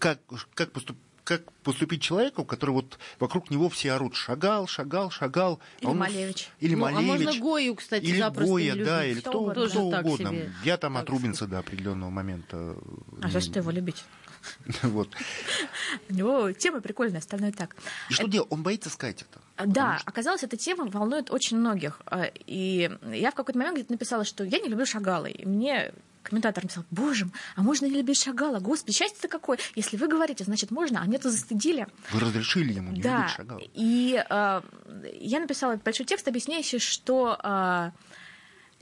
[0.01, 0.19] Как,
[0.55, 5.61] как, поступ- как поступить человеку, который вот вокруг него все орут Шагал, Шагал, Шагал.
[5.61, 6.49] а Или он- Малевич.
[6.59, 7.27] Или Ну, а Малевич.
[7.27, 9.67] можно Гою, кстати, или запросто Гоя, не да, или Кто кто, угодно.
[9.69, 10.17] кто угодно.
[10.31, 12.75] себе, Я там так от Рубинса до определенного момента.
[13.23, 14.03] А за что его любить?
[14.83, 15.15] Вот.
[16.09, 17.77] У него тема прикольная, остальное так.
[18.09, 18.49] И что делать?
[18.51, 19.41] Он боится сказать это.
[19.63, 22.01] А, Да, оказалось, эта тема волнует очень многих.
[22.07, 25.27] А, И я в какой-то момент где-то написала, что я не люблю Шагала.
[25.27, 25.93] И мне
[26.23, 28.59] комментатор написал, боже, а можно не любить Шагала?
[28.61, 29.59] Господи, счастье-то какое!
[29.75, 31.87] Если вы говорите, значит, можно, а мне-то застыдили.
[32.13, 33.61] Вы разрешили ему не да, любить Шагала.
[33.75, 34.61] и э,
[35.21, 37.91] я написала большой текст, объясняющий, что э,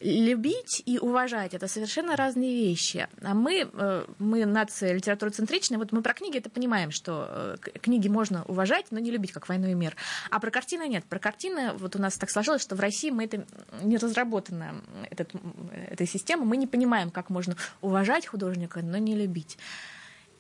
[0.01, 3.09] любить и уважать это совершенно разные вещи.
[3.23, 8.09] А мы, э, мы нация литературоцентричная, вот мы про книги это понимаем, что э, книги
[8.09, 9.97] можно уважать, но не любить, как «Войну и мир».
[10.31, 11.05] А про картины нет.
[11.05, 13.45] Про картины вот у нас так сложилось, что в России мы это
[13.83, 14.75] не разработана
[15.11, 15.33] этот,
[15.91, 19.59] эта система, мы не понимаем, как можно уважать художника, но не любить.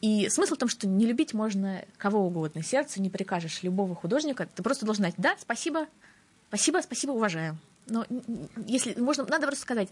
[0.00, 2.62] И смысл в том, что не любить можно кого угодно.
[2.62, 4.48] Сердцу не прикажешь любого художника.
[4.54, 5.88] Ты просто должен знать, да, спасибо,
[6.48, 7.58] спасибо, спасибо, уважаю.
[7.88, 8.06] Но
[8.66, 9.88] если можно, надо просто сказать,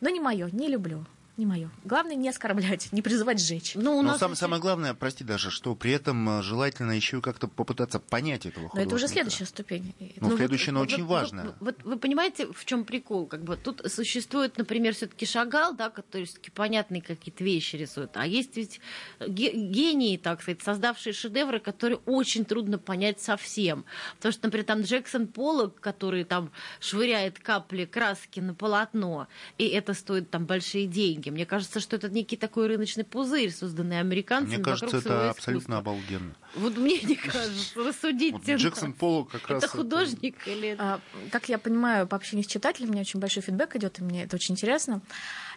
[0.00, 1.04] но не мое, не люблю,
[1.38, 1.70] не мое.
[1.84, 3.72] Главное не оскорблять, не призывать сжечь.
[3.76, 6.90] Ну, у Но нас сам- еще- самое главное, прости даже, что при этом э, желательно
[6.92, 8.88] еще как-то попытаться понять этого Но художника.
[8.88, 9.94] это уже следующая ступень.
[10.20, 11.44] Ну, вот- следующее, но вот- очень вот- важное.
[11.44, 13.26] Вот, вот вы понимаете, в чем прикол?
[13.26, 18.26] Как бы тут существует, например, все-таки Шагал, да, который все-таки понятные какие-то вещи рисует, а
[18.26, 18.80] есть ведь
[19.20, 23.84] ге- гении, так сказать, создавшие шедевры, которые очень трудно понять совсем.
[24.16, 29.94] Потому что, например, там Джексон Поллок, который там швыряет капли краски на полотно, и это
[29.94, 31.27] стоит там большие деньги.
[31.30, 35.30] Мне кажется, что это некий такой рыночный пузырь, созданный американцами Мне кажется, вокруг своего это
[35.30, 35.92] абсолютно искусства.
[35.92, 36.34] обалденно.
[36.54, 38.36] Вот мне не кажется, рассудите.
[38.36, 39.64] Вот Джексон Поллок как раз...
[39.64, 40.76] Это художник или.
[40.78, 44.02] А, Как я понимаю, по общению с читателем, у меня очень большой фидбэк идет, и
[44.02, 45.00] мне это очень интересно.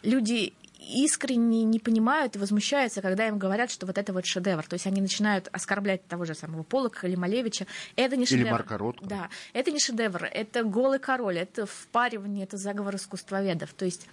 [0.03, 0.53] Люди
[0.89, 4.65] искренне не понимают и возмущаются, когда им говорят, что вот это вот шедевр.
[4.65, 7.67] То есть они начинают оскорблять того же самого Полока или Малевича.
[7.95, 8.51] Это не Или шедевр.
[8.51, 9.05] Марка Ротко.
[9.05, 13.73] Да, это не шедевр, это голый король, это впаривание, это заговор искусствоведов.
[13.73, 14.07] То есть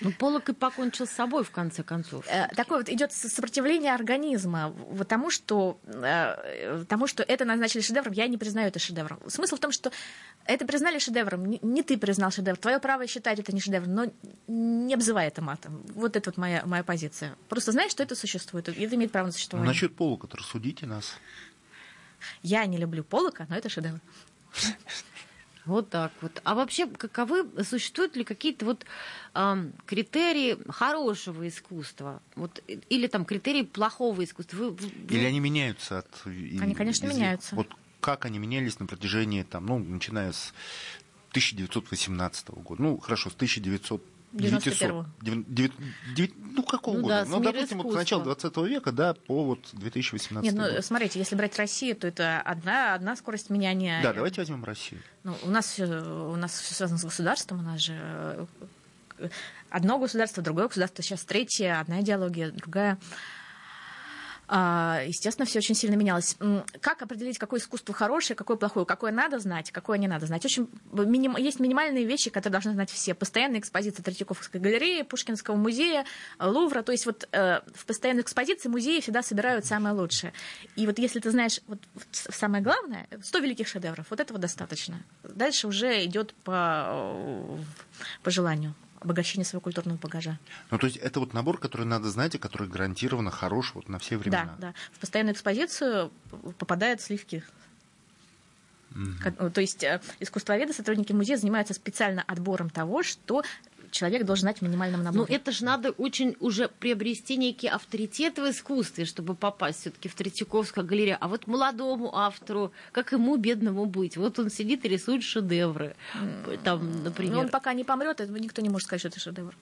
[0.00, 2.26] Ну, Полок и покончил с собой, в конце концов.
[2.28, 4.74] Э, такое вот идет сопротивление организма
[5.08, 9.18] тому, что, э, тому, что это назначили шедевром, я не признаю это шедевром.
[9.28, 9.90] Смысл в том, что
[10.44, 14.12] это признали шедевром, не, ты признал шедевр, твое право считать это не шедевром, но
[14.46, 15.82] не обзывай это матом.
[15.94, 17.34] Вот это вот моя, моя позиция.
[17.48, 19.68] Просто знай, что это существует, и это имеет право на существование.
[19.68, 21.16] насчет Полока-то рассудите нас.
[22.42, 24.00] Я не люблю Полока, но это шедевр.
[25.66, 26.40] Вот так вот.
[26.44, 28.86] А вообще, каковы существуют ли какие-то вот
[29.34, 32.22] эм, критерии хорошего искусства?
[32.36, 34.56] Вот, или там критерии плохого искусства?
[34.56, 34.88] Вы, вы...
[35.10, 36.08] Или они меняются от...
[36.24, 37.14] Они, конечно, из...
[37.14, 37.56] меняются.
[37.56, 37.68] Вот
[38.00, 40.54] как они менялись на протяжении, там, ну, начиная с
[41.30, 42.80] 1918 года.
[42.80, 44.00] Ну, хорошо, с 1900
[44.36, 45.06] 91
[46.56, 47.24] ну, какого ну, года?
[47.24, 50.84] Да, ну, допустим, вот с начала 20 века, да, по вот 2018 Нет, ну, год.
[50.84, 54.02] смотрите, если брать Россию, то это одна, одна скорость меняния.
[54.02, 55.00] Да, давайте возьмем Россию.
[55.24, 58.46] Ну, у нас, у нас все связано с государством, у нас же
[59.18, 59.28] э,
[59.70, 62.98] одно государство, другое государство, сейчас третье, одна идеология, другая.
[64.48, 66.36] А, естественно, все очень сильно менялось.
[66.80, 70.44] Как определить, какое искусство хорошее, какое плохое, какое надо знать, какое не надо знать?
[70.44, 71.36] Очень миним...
[71.36, 73.14] есть минимальные вещи, которые должны знать все.
[73.14, 76.04] Постоянная экспозиция Третьяковской галереи, Пушкинского музея,
[76.38, 76.82] Лувра.
[76.82, 80.32] То есть вот э, в постоянной экспозиции музеи всегда собирают самое лучшее.
[80.76, 81.80] И вот если ты знаешь вот,
[82.12, 85.02] самое главное, 100 великих шедевров, вот этого достаточно.
[85.24, 87.58] Дальше уже идет по, э,
[88.22, 88.74] по желанию
[89.06, 90.38] обогащение своего культурного багажа.
[90.70, 93.98] Ну, то есть это вот набор, который надо знать, и который гарантированно хорош вот на
[93.98, 94.56] все времена.
[94.58, 94.74] Да, да.
[94.92, 96.12] В постоянную экспозицию
[96.58, 97.42] попадают сливки.
[98.90, 99.50] Угу.
[99.50, 103.44] То есть э, искусствоведы, сотрудники музея занимаются специально отбором того, что
[103.90, 105.26] человек должен знать в минимальном наборе.
[105.28, 110.14] Ну, это же надо очень уже приобрести некий авторитет в искусстве, чтобы попасть все-таки в
[110.14, 111.18] Третьяковскую галерею.
[111.20, 114.16] А вот молодому автору, как ему, бедному, быть?
[114.16, 115.96] Вот он сидит и рисует шедевры,
[116.64, 117.34] там, например.
[117.34, 119.54] Но он пока не помрет, никто не может сказать, что это шедевр.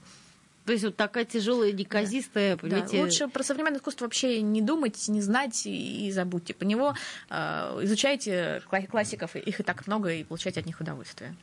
[0.65, 2.63] То есть вот такая тяжелая, неказистая, да.
[2.63, 2.97] понимаете...
[2.97, 3.05] Да.
[3.05, 6.55] Лучше про современное искусство вообще не думать, не знать и, и забудьте.
[6.55, 6.95] По него
[7.29, 11.35] э, изучайте классиков, их и так много, и получайте от них удовольствие.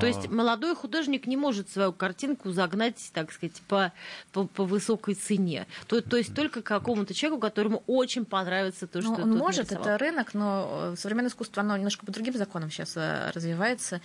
[0.00, 0.28] То есть а.
[0.28, 3.92] молодой художник не может свою картинку загнать, так сказать, по,
[4.32, 5.66] по, по высокой цене.
[5.86, 9.94] То, то есть только какому-то человеку, которому очень понравится то, что ну, Он может, нарисовал.
[9.94, 14.00] это рынок, но современное искусство, оно немножко по другим законам сейчас э, развивается.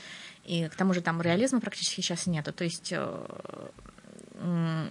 [0.46, 2.54] И к тому же там реализма практически сейчас нету.
[2.54, 4.88] То есть э,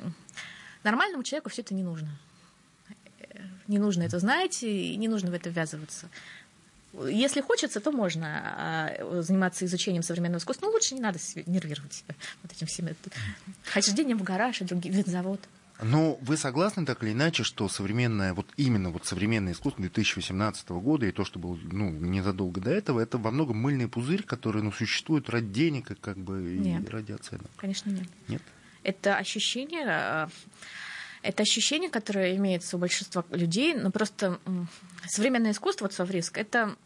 [0.83, 2.09] нормальному человеку все это не нужно.
[3.69, 6.09] Не нужно это знать, и не нужно в это ввязываться.
[6.93, 10.67] Если хочется, то можно а, заниматься изучением современного искусства.
[10.67, 12.89] Но лучше не надо нервировать себя вот этим всем
[13.65, 15.41] хождением в гараж и другим завод.
[15.83, 21.07] Но вы согласны так или иначе, что современное, вот именно вот современное искусство 2018 года
[21.07, 24.73] и то, что было ну, незадолго до этого, это во многом мыльный пузырь, который ну,
[24.73, 26.87] существует ради денег и как бы нет.
[26.87, 27.47] и ради оценок?
[27.57, 28.09] Конечно, нет.
[28.29, 28.43] Нет?
[28.83, 30.29] Это ощущение а,
[31.23, 34.39] это ощущение, которое имеется у большинства людей, но просто
[35.07, 36.77] современное искусство, вот Совриск, это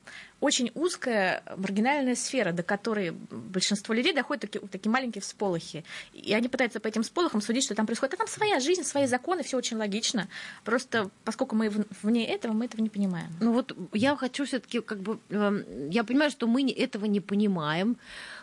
[0.40, 5.84] очень узкая маргинальная сфера, до которой большинство людей доходит такие, такие маленькие всполохи.
[6.12, 8.14] И они пытаются по этим всполохам судить, что там происходит.
[8.14, 10.28] А там своя жизнь, свои законы, все очень логично.
[10.62, 13.28] Просто поскольку мы вне этого, мы этого не понимаем.
[13.40, 15.18] Ну вот я хочу все-таки как бы...
[15.30, 17.96] Эм, я понимаю, что мы этого не понимаем.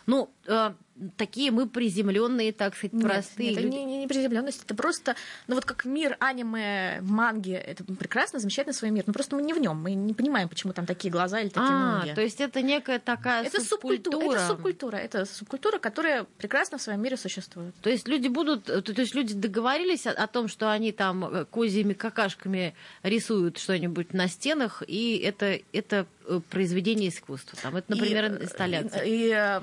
[0.06, 0.72] Ну, э,
[1.16, 3.50] такие мы приземленные, так сказать, нет, простые.
[3.50, 3.76] Нет, люди.
[3.76, 8.72] это не, не приземленность, это просто, ну вот как мир аниме, манги, это прекрасно, замечательно
[8.72, 11.40] свой мир, но просто мы не в нем, мы не понимаем, почему там такие глаза
[11.40, 12.14] или такие а, ноги.
[12.14, 14.36] то есть это некая такая это субкультура.
[14.36, 17.74] Это субкультура, это субкультура, которая прекрасно в своем мире существует.
[17.80, 21.24] То есть люди будут, то, то есть люди договорились о, о том, что они там
[21.24, 27.58] э, козьими какашками рисуют что-нибудь на стенах, и это, это э, произведение искусства.
[27.62, 29.02] Там это, например, и, инсталляция.
[29.02, 29.60] И, и э,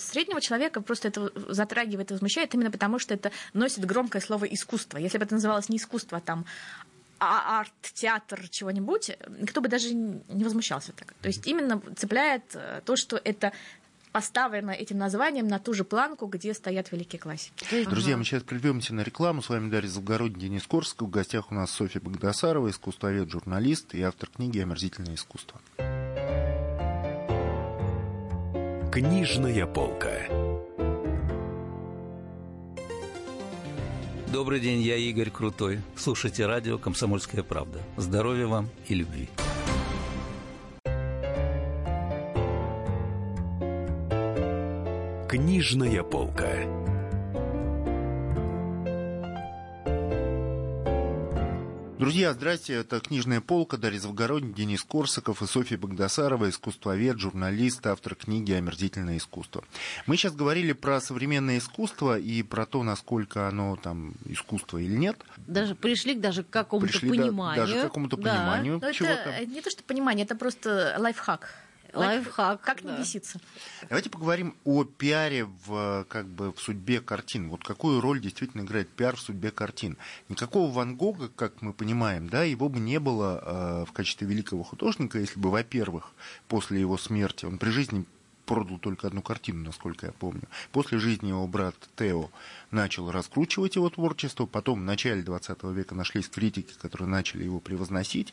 [0.00, 4.98] среднего человека просто это затрагивает и возмущает именно потому, что это носит громкое слово искусство.
[4.98, 6.44] Если бы это называлось не искусство, а там
[7.18, 11.14] а арт, театр, чего-нибудь, никто бы даже не возмущался так.
[11.22, 13.52] То есть именно цепляет э, то, что это
[14.12, 17.84] поставлено этим названием на ту же планку, где стоят великие классики.
[17.84, 18.18] Друзья, ага.
[18.18, 19.42] мы сейчас прервемся на рекламу.
[19.42, 21.08] С вами Дарья Завгородний, Денис Корсаков.
[21.08, 25.60] В гостях у нас Софья Богдасарова, искусствовед, журналист и автор книги «Омерзительное искусство».
[28.96, 30.08] Книжная полка.
[34.32, 35.80] Добрый день, я Игорь Крутой.
[35.96, 37.78] Слушайте радио «Комсомольская правда».
[37.98, 39.28] Здоровья вам и любви.
[45.28, 46.95] Книжная полка.
[51.98, 58.14] Друзья, здрасте, это «Книжная полка», Дарья Завгородний, Денис Корсаков и Софья Богдасарова, искусствовед, журналист, автор
[58.14, 59.64] книги «Омерзительное искусство».
[60.04, 65.16] Мы сейчас говорили про современное искусство и про то, насколько оно там искусство или нет.
[65.46, 67.64] Даже пришли даже к какому-то пришли пониманию.
[67.64, 68.34] Да, даже к какому-то да.
[68.34, 68.78] пониманию.
[68.78, 71.48] Но это не то, что понимание, это просто лайфхак.
[71.96, 72.60] Лайфхак.
[72.60, 72.92] Как да.
[72.92, 73.40] не беситься?
[73.88, 77.48] Давайте поговорим о пиаре в, как бы, в судьбе картин.
[77.48, 79.96] Вот какую роль действительно играет пиар в судьбе картин.
[80.28, 84.62] Никакого Ван Гога, как мы понимаем, да, его бы не было э, в качестве великого
[84.62, 86.12] художника, если бы, во-первых,
[86.48, 88.06] после его смерти, он при жизни
[88.46, 90.44] продал только одну картину, насколько я помню.
[90.72, 92.30] После жизни его брат Тео
[92.70, 98.32] начал раскручивать его творчество, потом в начале 20 века нашлись критики, которые начали его превозносить.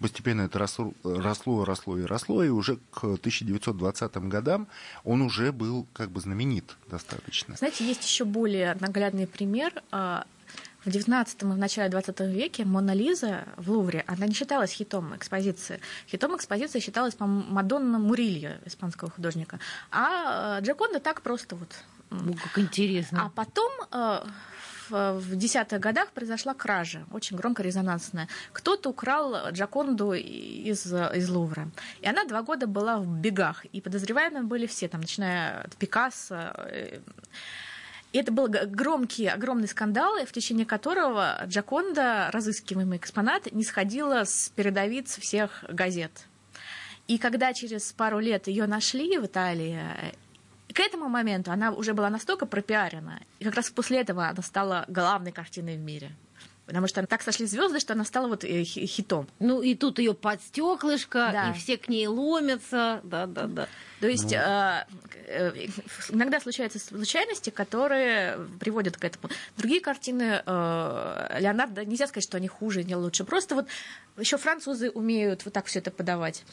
[0.00, 4.68] Постепенно это росло, росло, росло и росло, и уже к 1920 годам
[5.04, 7.56] он уже был как бы знаменит достаточно.
[7.56, 9.72] Знаете, есть еще более наглядный пример.
[9.90, 10.24] А,
[10.84, 15.14] В 19 и в начале 20 веке Мона Лиза в Лувре, она не считалась хитом
[15.16, 15.80] экспозиции.
[16.08, 19.58] Хитом экспозиции считалась, по-моему, Мадонна Мурилья, испанского художника.
[19.90, 21.68] А э, Джаконда так просто вот.
[22.10, 23.24] Ну, как интересно.
[23.24, 24.20] А потом э,
[24.90, 28.28] в в десятых годах произошла кража, очень громко резонансная.
[28.52, 31.70] Кто-то украл Джаконду из, из Лувра.
[32.00, 33.64] И она два года была в бегах.
[33.66, 36.52] И подозреваемые были все, там, начиная от Пикассо.
[36.66, 37.00] э,
[38.12, 44.50] И это был громкий, огромный скандал, в течение которого Джаконда, разыскиваемый экспонат, не сходила с
[44.56, 46.12] передовиц всех газет.
[47.06, 49.80] И когда через пару лет ее нашли в Италии,
[50.78, 54.84] к этому моменту она уже была настолько пропиарена, и как раз после этого она стала
[54.86, 56.10] главной картиной в мире.
[56.66, 59.26] Потому что так сошли звезды, что она стала вот э, хи- хитом.
[59.40, 61.50] Ну и тут ее под стеклышко, Да.
[61.50, 63.00] и все к ней ломятся.
[63.02, 63.66] Да, да, да.
[64.00, 64.86] То есть э,
[65.26, 65.66] э,
[66.10, 69.30] иногда случаются случайности, которые приводят к этому.
[69.56, 73.24] Другие картины э, Леонардо, нельзя сказать, что они хуже, не лучше.
[73.24, 73.66] Просто вот
[74.18, 76.44] еще французы умеют вот так все это подавать.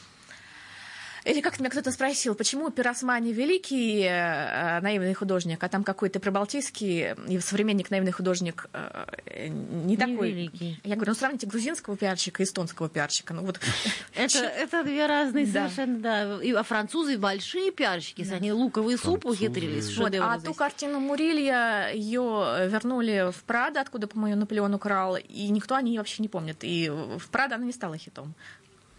[1.26, 7.14] Или как-то меня кто-то спросил, почему Пиросмани великий э, наивный художник, а там какой-то прибалтийский
[7.28, 10.30] и современник наивный художник э, не, такой.
[10.30, 10.80] великий.
[10.84, 13.34] Я говорю, ну сравните грузинского пиарщика и эстонского пиарщика.
[13.34, 13.58] Ну вот
[14.14, 15.68] Это, это две разные Да.
[15.68, 16.42] совершенно, да.
[16.42, 19.46] И, а французы большие пиарщики, они луковый суп Французы.
[19.46, 19.96] ухитрились.
[19.96, 25.74] Вот, а ту картину Мурилья ее вернули в Прадо, откуда, по-моему, Наполеон украл, и никто
[25.74, 26.58] о ней вообще не помнит.
[26.62, 28.34] И в Прадо она не стала хитом.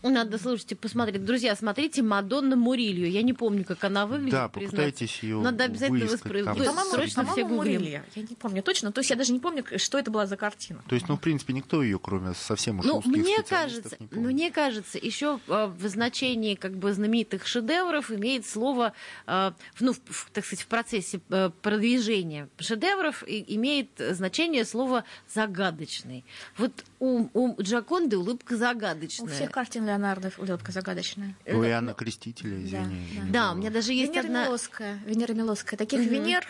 [0.04, 1.26] Надо, слушайте, посмотреть.
[1.26, 3.10] Друзья, смотрите Мадонна Мурилью.
[3.10, 6.56] Я не помню, как она выглядит, Да, попытайтесь ее Надо обязательно выискать там.
[6.56, 7.80] По-моему, срочно все по-моему, гуглим.
[7.82, 8.06] Мурилья.
[8.16, 8.92] Я не помню точно.
[8.92, 10.84] То есть я даже не помню, что это была за картина.
[10.88, 14.06] То есть, ну, в принципе, никто ее, кроме совсем уж Ну, узких мне кажется, не
[14.06, 14.34] ну, помнит.
[14.34, 18.94] мне кажется, еще в значении как бы знаменитых шедевров имеет слово,
[19.26, 26.24] в- ну, в- так сказать, в процессе э, продвижения шедевров имеет значение слово загадочный.
[26.58, 29.26] Вот у, у Джаконды улыбка загадочная.
[29.26, 31.36] У всех картин Леонардо улыбка загадочная.
[31.46, 33.10] У Иоанна Крестителя, извини.
[33.16, 33.22] да.
[33.22, 33.54] Да, знаю.
[33.54, 34.46] у меня даже есть Венера одна...
[34.46, 35.00] Милосская.
[35.06, 35.78] Венера Милосская.
[35.78, 36.46] Таких Венер,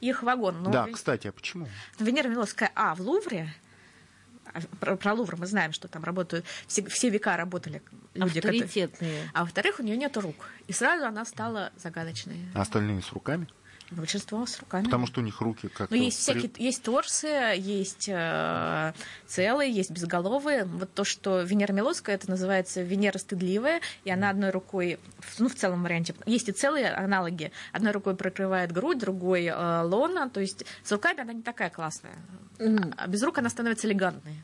[0.00, 0.62] их вагон.
[0.62, 1.66] Но Да, кстати, а почему?
[1.98, 3.52] Венера Милосская, а, в Лувре,
[4.52, 7.82] а, про, про Лувр мы знаем, что там работают, все, все века работали
[8.14, 9.30] люди, которые- авторитетные.
[9.34, 10.50] А во-вторых, у нее нет рук.
[10.66, 12.38] И сразу она стала загадочной.
[12.54, 13.48] А остальные с руками?
[13.90, 14.84] Большинство с руками.
[14.84, 15.94] Потому что у них руки как-то...
[15.94, 17.26] Ну, есть всякие, есть торсы,
[17.56, 18.92] есть э,
[19.26, 20.64] целые, есть безголовые.
[20.64, 25.48] Вот то, что Венера Милоская, это называется Венера стыдливая, и она одной рукой, в- ну,
[25.48, 27.50] в целом варианте, есть и целые аналоги.
[27.72, 32.18] Одной рукой прикрывает грудь, другой э, лона, то есть с руками она не такая классная.
[32.96, 34.42] А без рук она становится элегантной.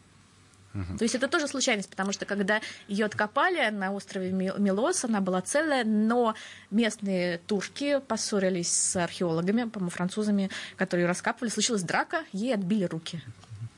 [0.99, 5.21] То есть это тоже случайность, потому что когда ее откопали на острове Ми- Милос, она
[5.21, 6.35] была целая, но
[6.71, 11.51] местные турки поссорились с археологами, по-моему, французами, которые ее раскапывали.
[11.51, 13.23] Случилась драка, ей отбили руки.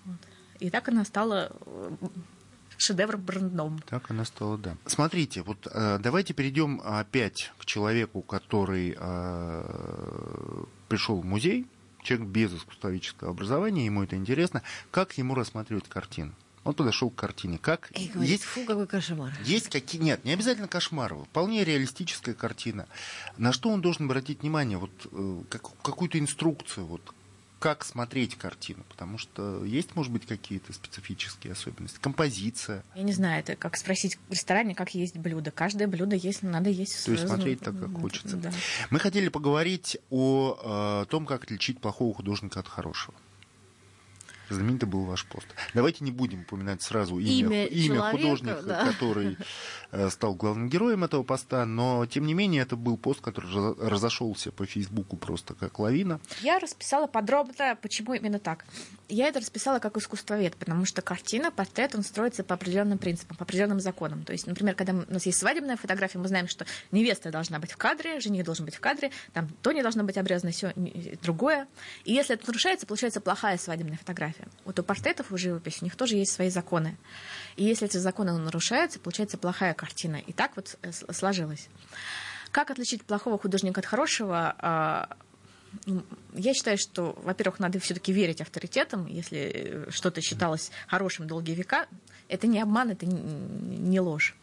[0.06, 0.16] Вот.
[0.58, 1.90] И так она стала э,
[2.78, 3.82] шедевром брендом.
[3.88, 4.76] Так она стала, да.
[4.86, 11.66] Смотрите, вот э, давайте перейдем опять к человеку, который э, пришел в музей,
[12.02, 16.32] человек без искусствоведческого образования, ему это интересно, как ему рассматривать картину.
[16.66, 17.58] Он подошел к картине.
[17.58, 19.32] Как И говорит, есть фу, какой кошмар.
[19.44, 20.00] есть какие...
[20.00, 22.86] Нет, не обязательно кошмаровая, вполне реалистическая картина.
[23.38, 24.78] На что он должен обратить внимание?
[24.78, 27.02] Вот э, как- какую-то инструкцию, вот
[27.58, 31.98] как смотреть картину, потому что есть, может быть, какие-то специфические особенности.
[32.00, 32.84] Композиция.
[32.94, 35.50] Я не знаю, это как спросить в ресторане, как есть блюдо.
[35.50, 37.04] Каждое блюдо есть, надо есть.
[37.04, 38.36] То есть смотреть так, как хочется.
[38.36, 38.52] Да.
[38.90, 43.14] Мы хотели поговорить о э, том, как отличить плохого художника от хорошего.
[44.48, 45.46] Знаменитый был ваш пост.
[45.74, 48.86] Давайте не будем упоминать сразу имя, Имя человека, художника, да.
[48.86, 49.36] который
[49.90, 53.76] э, стал главным героем этого поста, но тем не менее это был пост, который разо-
[53.88, 56.20] разошелся по Фейсбуку просто как лавина.
[56.42, 58.64] Я расписала подробно, почему именно так.
[59.08, 63.44] я это расписала как искусствовед, потому что картина, портрет, он строится по определенным принципам, по
[63.44, 64.24] определенным законам.
[64.24, 67.72] То есть, например, когда у нас есть свадебная фотография, мы знаем, что невеста должна быть
[67.72, 70.72] в кадре, жених должен быть в кадре, там то не должно быть обрезано, все
[71.22, 71.66] другое.
[72.04, 74.35] И если это нарушается, получается плохая свадебная фотография.
[74.64, 76.96] Вот у портретов, у живописи, у них тоже есть свои законы.
[77.56, 80.16] И если эти законы нарушаются, получается плохая картина.
[80.16, 81.68] И так вот э, сложилось.
[82.50, 84.54] Как отличить плохого художника от хорошего?
[84.58, 85.16] А,
[86.34, 89.06] я считаю, что, во-первых, надо все-таки верить авторитетам.
[89.06, 91.86] Если э, что-то считалось хорошим долгие века,
[92.28, 94.34] это не обман, это не ложь.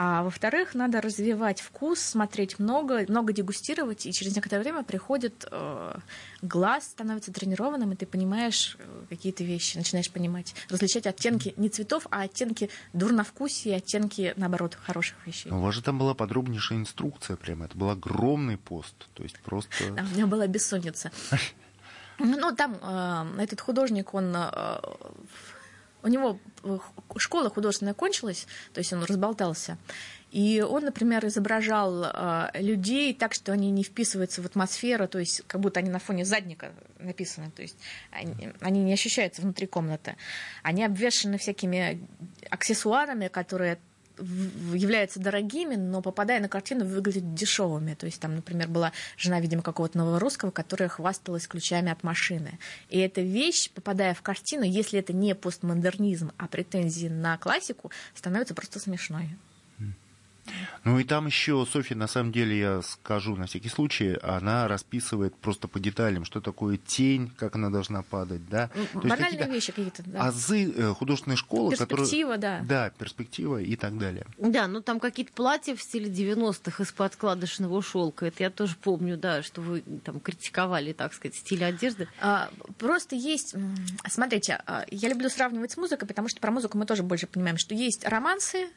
[0.00, 5.98] А во-вторых, надо развивать вкус, смотреть много, много дегустировать, и через некоторое время приходит э,
[6.40, 12.06] глаз, становится тренированным, и ты понимаешь э, какие-то вещи, начинаешь понимать, различать оттенки не цветов,
[12.10, 15.50] а оттенки дурновкусия, оттенки, наоборот, хороших вещей.
[15.50, 19.90] У вас же там была подробнейшая инструкция прямо, это был огромный пост, то есть просто...
[19.96, 21.10] Да, у меня была бессонница.
[22.20, 24.80] Ну, там э, этот художник, он э,
[26.02, 26.78] у него э,
[27.16, 29.78] школа художественная кончилась, то есть он разболтался.
[30.30, 35.42] И он, например, изображал э, людей так, что они не вписываются в атмосферу, то есть
[35.46, 37.78] как будто они на фоне задника написаны, то есть
[38.10, 40.16] они, они не ощущаются внутри комнаты.
[40.62, 42.06] Они обвешаны всякими
[42.50, 43.78] аксессуарами, которые
[44.18, 47.94] являются дорогими, но попадая на картину, выглядят дешевыми.
[47.94, 52.58] То есть там, например, была жена, видимо, какого-то новорусского, которая хвасталась ключами от машины.
[52.88, 58.54] И эта вещь, попадая в картину, если это не постмодернизм, а претензии на классику, становится
[58.54, 59.30] просто смешной.
[60.84, 65.34] Ну и там еще Софья, на самом деле, я скажу на всякий случай, она расписывает
[65.36, 68.70] просто по деталям, что такое тень, как она должна падать, да.
[68.94, 70.22] Банальные какие вещи какие-то, да.
[70.22, 72.60] Азы э, художественной школы, перспектива, которые...
[72.60, 72.88] да.
[72.88, 74.26] Да, перспектива и так далее.
[74.38, 78.26] Да, ну там какие-то платья в стиле 90-х из подкладочного шелка.
[78.26, 82.08] Это я тоже помню, да, что вы там критиковали, так сказать, стиль одежды.
[82.20, 83.54] А, просто есть...
[84.08, 87.58] Смотрите, а, я люблю сравнивать с музыкой, потому что про музыку мы тоже больше понимаем,
[87.58, 88.68] что есть романсы,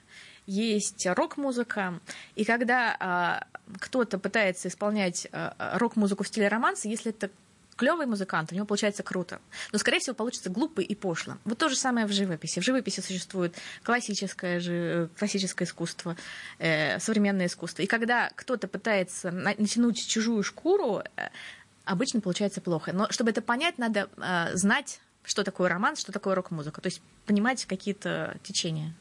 [0.46, 2.00] есть рок-музыка.
[2.36, 3.48] И когда а,
[3.80, 7.30] кто-то пытается исполнять а, рок-музыку в стиле романса, если это
[7.82, 9.42] клевый музыкант, у него получается круто.
[9.72, 11.38] Но, скорее всего, получится глупо и пошло.
[11.46, 12.60] Вот то же самое в живописи.
[12.60, 16.16] В живописи существует классическое, же, классическое искусство,
[16.60, 17.82] э, современное искусство.
[17.82, 21.30] И когда кто-то пытается натянуть чужую шкуру, э,
[21.84, 22.94] обычно получается плохо.
[22.94, 26.82] Но чтобы это понять, надо э, знать, что такое роман, что такое рок-музыка.
[26.82, 28.94] То есть понимать какие-то течения.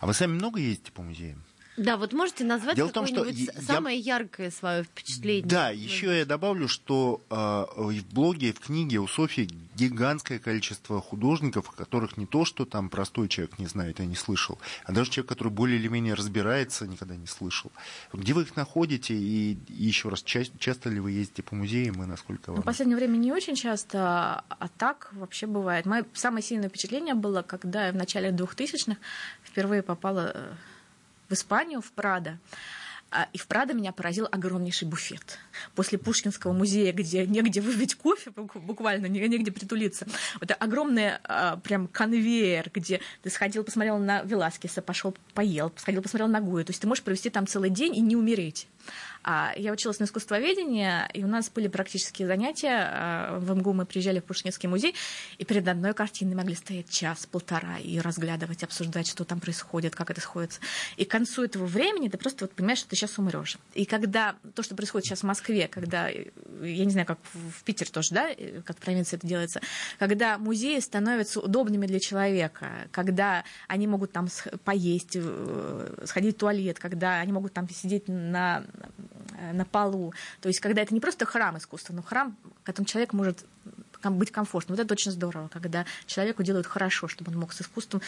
[0.00, 1.42] А вы сами много ездите по музеям?
[1.76, 3.62] Да, вот можете назвать Дело какое-нибудь я...
[3.62, 5.46] самое яркое свое впечатление?
[5.46, 11.70] Да, еще я добавлю, что э, в блоге, в книге у Софьи гигантское количество художников,
[11.70, 15.30] которых не то, что там простой человек не знает и не слышал, а даже человек,
[15.30, 17.72] который более или менее разбирается, никогда не слышал.
[18.12, 22.02] Где вы их находите и, и еще раз, ча- часто ли вы ездите по музеям
[22.02, 22.56] и насколько вам?
[22.56, 25.86] Ну, в последнее время не очень часто, а так вообще бывает.
[25.86, 28.96] Мое самое сильное впечатление было, когда я в начале 2000-х
[29.42, 30.52] впервые попала э,
[31.32, 32.38] в Испанию, в Прадо.
[33.10, 35.38] А, и в Прадо меня поразил огромнейший буфет.
[35.74, 40.06] После Пушкинского музея, где негде выпить кофе, буквально негде притулиться.
[40.40, 46.28] Это огромный а, прям конвейер, где ты сходил, посмотрел на Веласкеса, пошел поел, сходил, посмотрел
[46.28, 46.64] на Гуя.
[46.64, 48.66] То есть ты можешь провести там целый день и не умереть.
[49.24, 52.90] А, я училась на искусствоведении, и у нас были практические занятия.
[52.90, 54.94] А, в МГУ мы приезжали в Пушкинский музей,
[55.38, 60.20] и перед одной картиной могли стоять час-полтора и разглядывать, обсуждать, что там происходит, как это
[60.20, 60.60] сходится.
[60.96, 63.58] И к концу этого времени ты просто вот понимаешь, что ты сейчас умрешь.
[63.74, 67.90] И когда то, что происходит сейчас в Москве, когда, я не знаю, как в Питере
[67.90, 68.28] тоже, да,
[68.64, 69.60] как в провинции это делается,
[69.98, 74.28] когда музеи становятся удобными для человека, когда они могут там
[74.64, 78.71] поесть, э, сходить в туалет, когда они могут там сидеть на Э,
[79.52, 80.14] на полу.
[80.40, 83.44] То есть, когда это не просто храм искусства, но храм, в котором человек может
[84.04, 84.76] быть комфортным.
[84.76, 88.02] Вот это очень здорово, когда человеку делают хорошо, чтобы он мог с искусством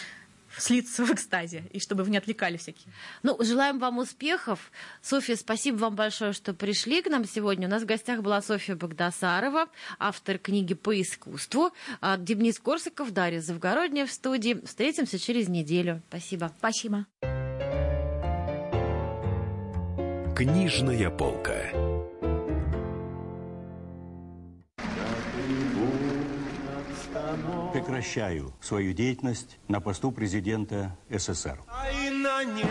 [0.57, 2.93] слиться в экстазе, и чтобы вы не отвлекали всякие.
[3.23, 4.71] Ну, желаем вам успехов.
[5.03, 7.67] Софья, спасибо вам большое, что пришли к нам сегодня.
[7.67, 11.73] У нас в гостях была Софья Богдасарова, автор книги по искусству.
[12.01, 14.61] А Денис Корсаков, Дарья Завгородняя в студии.
[14.65, 16.03] Встретимся через неделю.
[16.09, 16.53] Спасибо.
[16.59, 17.07] Спасибо.
[20.35, 21.55] Книжная полка.
[27.73, 31.61] Прекращаю свою деятельность на посту президента СССР.
[31.69, 32.67] А на небе.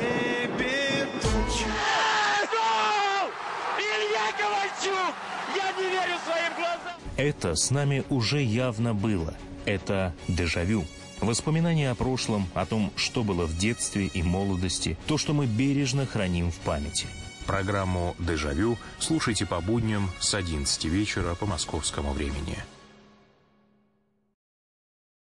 [3.79, 5.15] Илья Ковальчук!
[5.55, 6.99] Я не верю своим глазам!
[7.15, 9.35] Это с нами уже явно было.
[9.63, 10.83] Это дежавю.
[11.21, 16.05] Воспоминания о прошлом, о том, что было в детстве и молодости, то, что мы бережно
[16.05, 17.07] храним в памяти–
[17.45, 22.57] Программу «Дежавю» слушайте по будням с 11 вечера по московскому времени.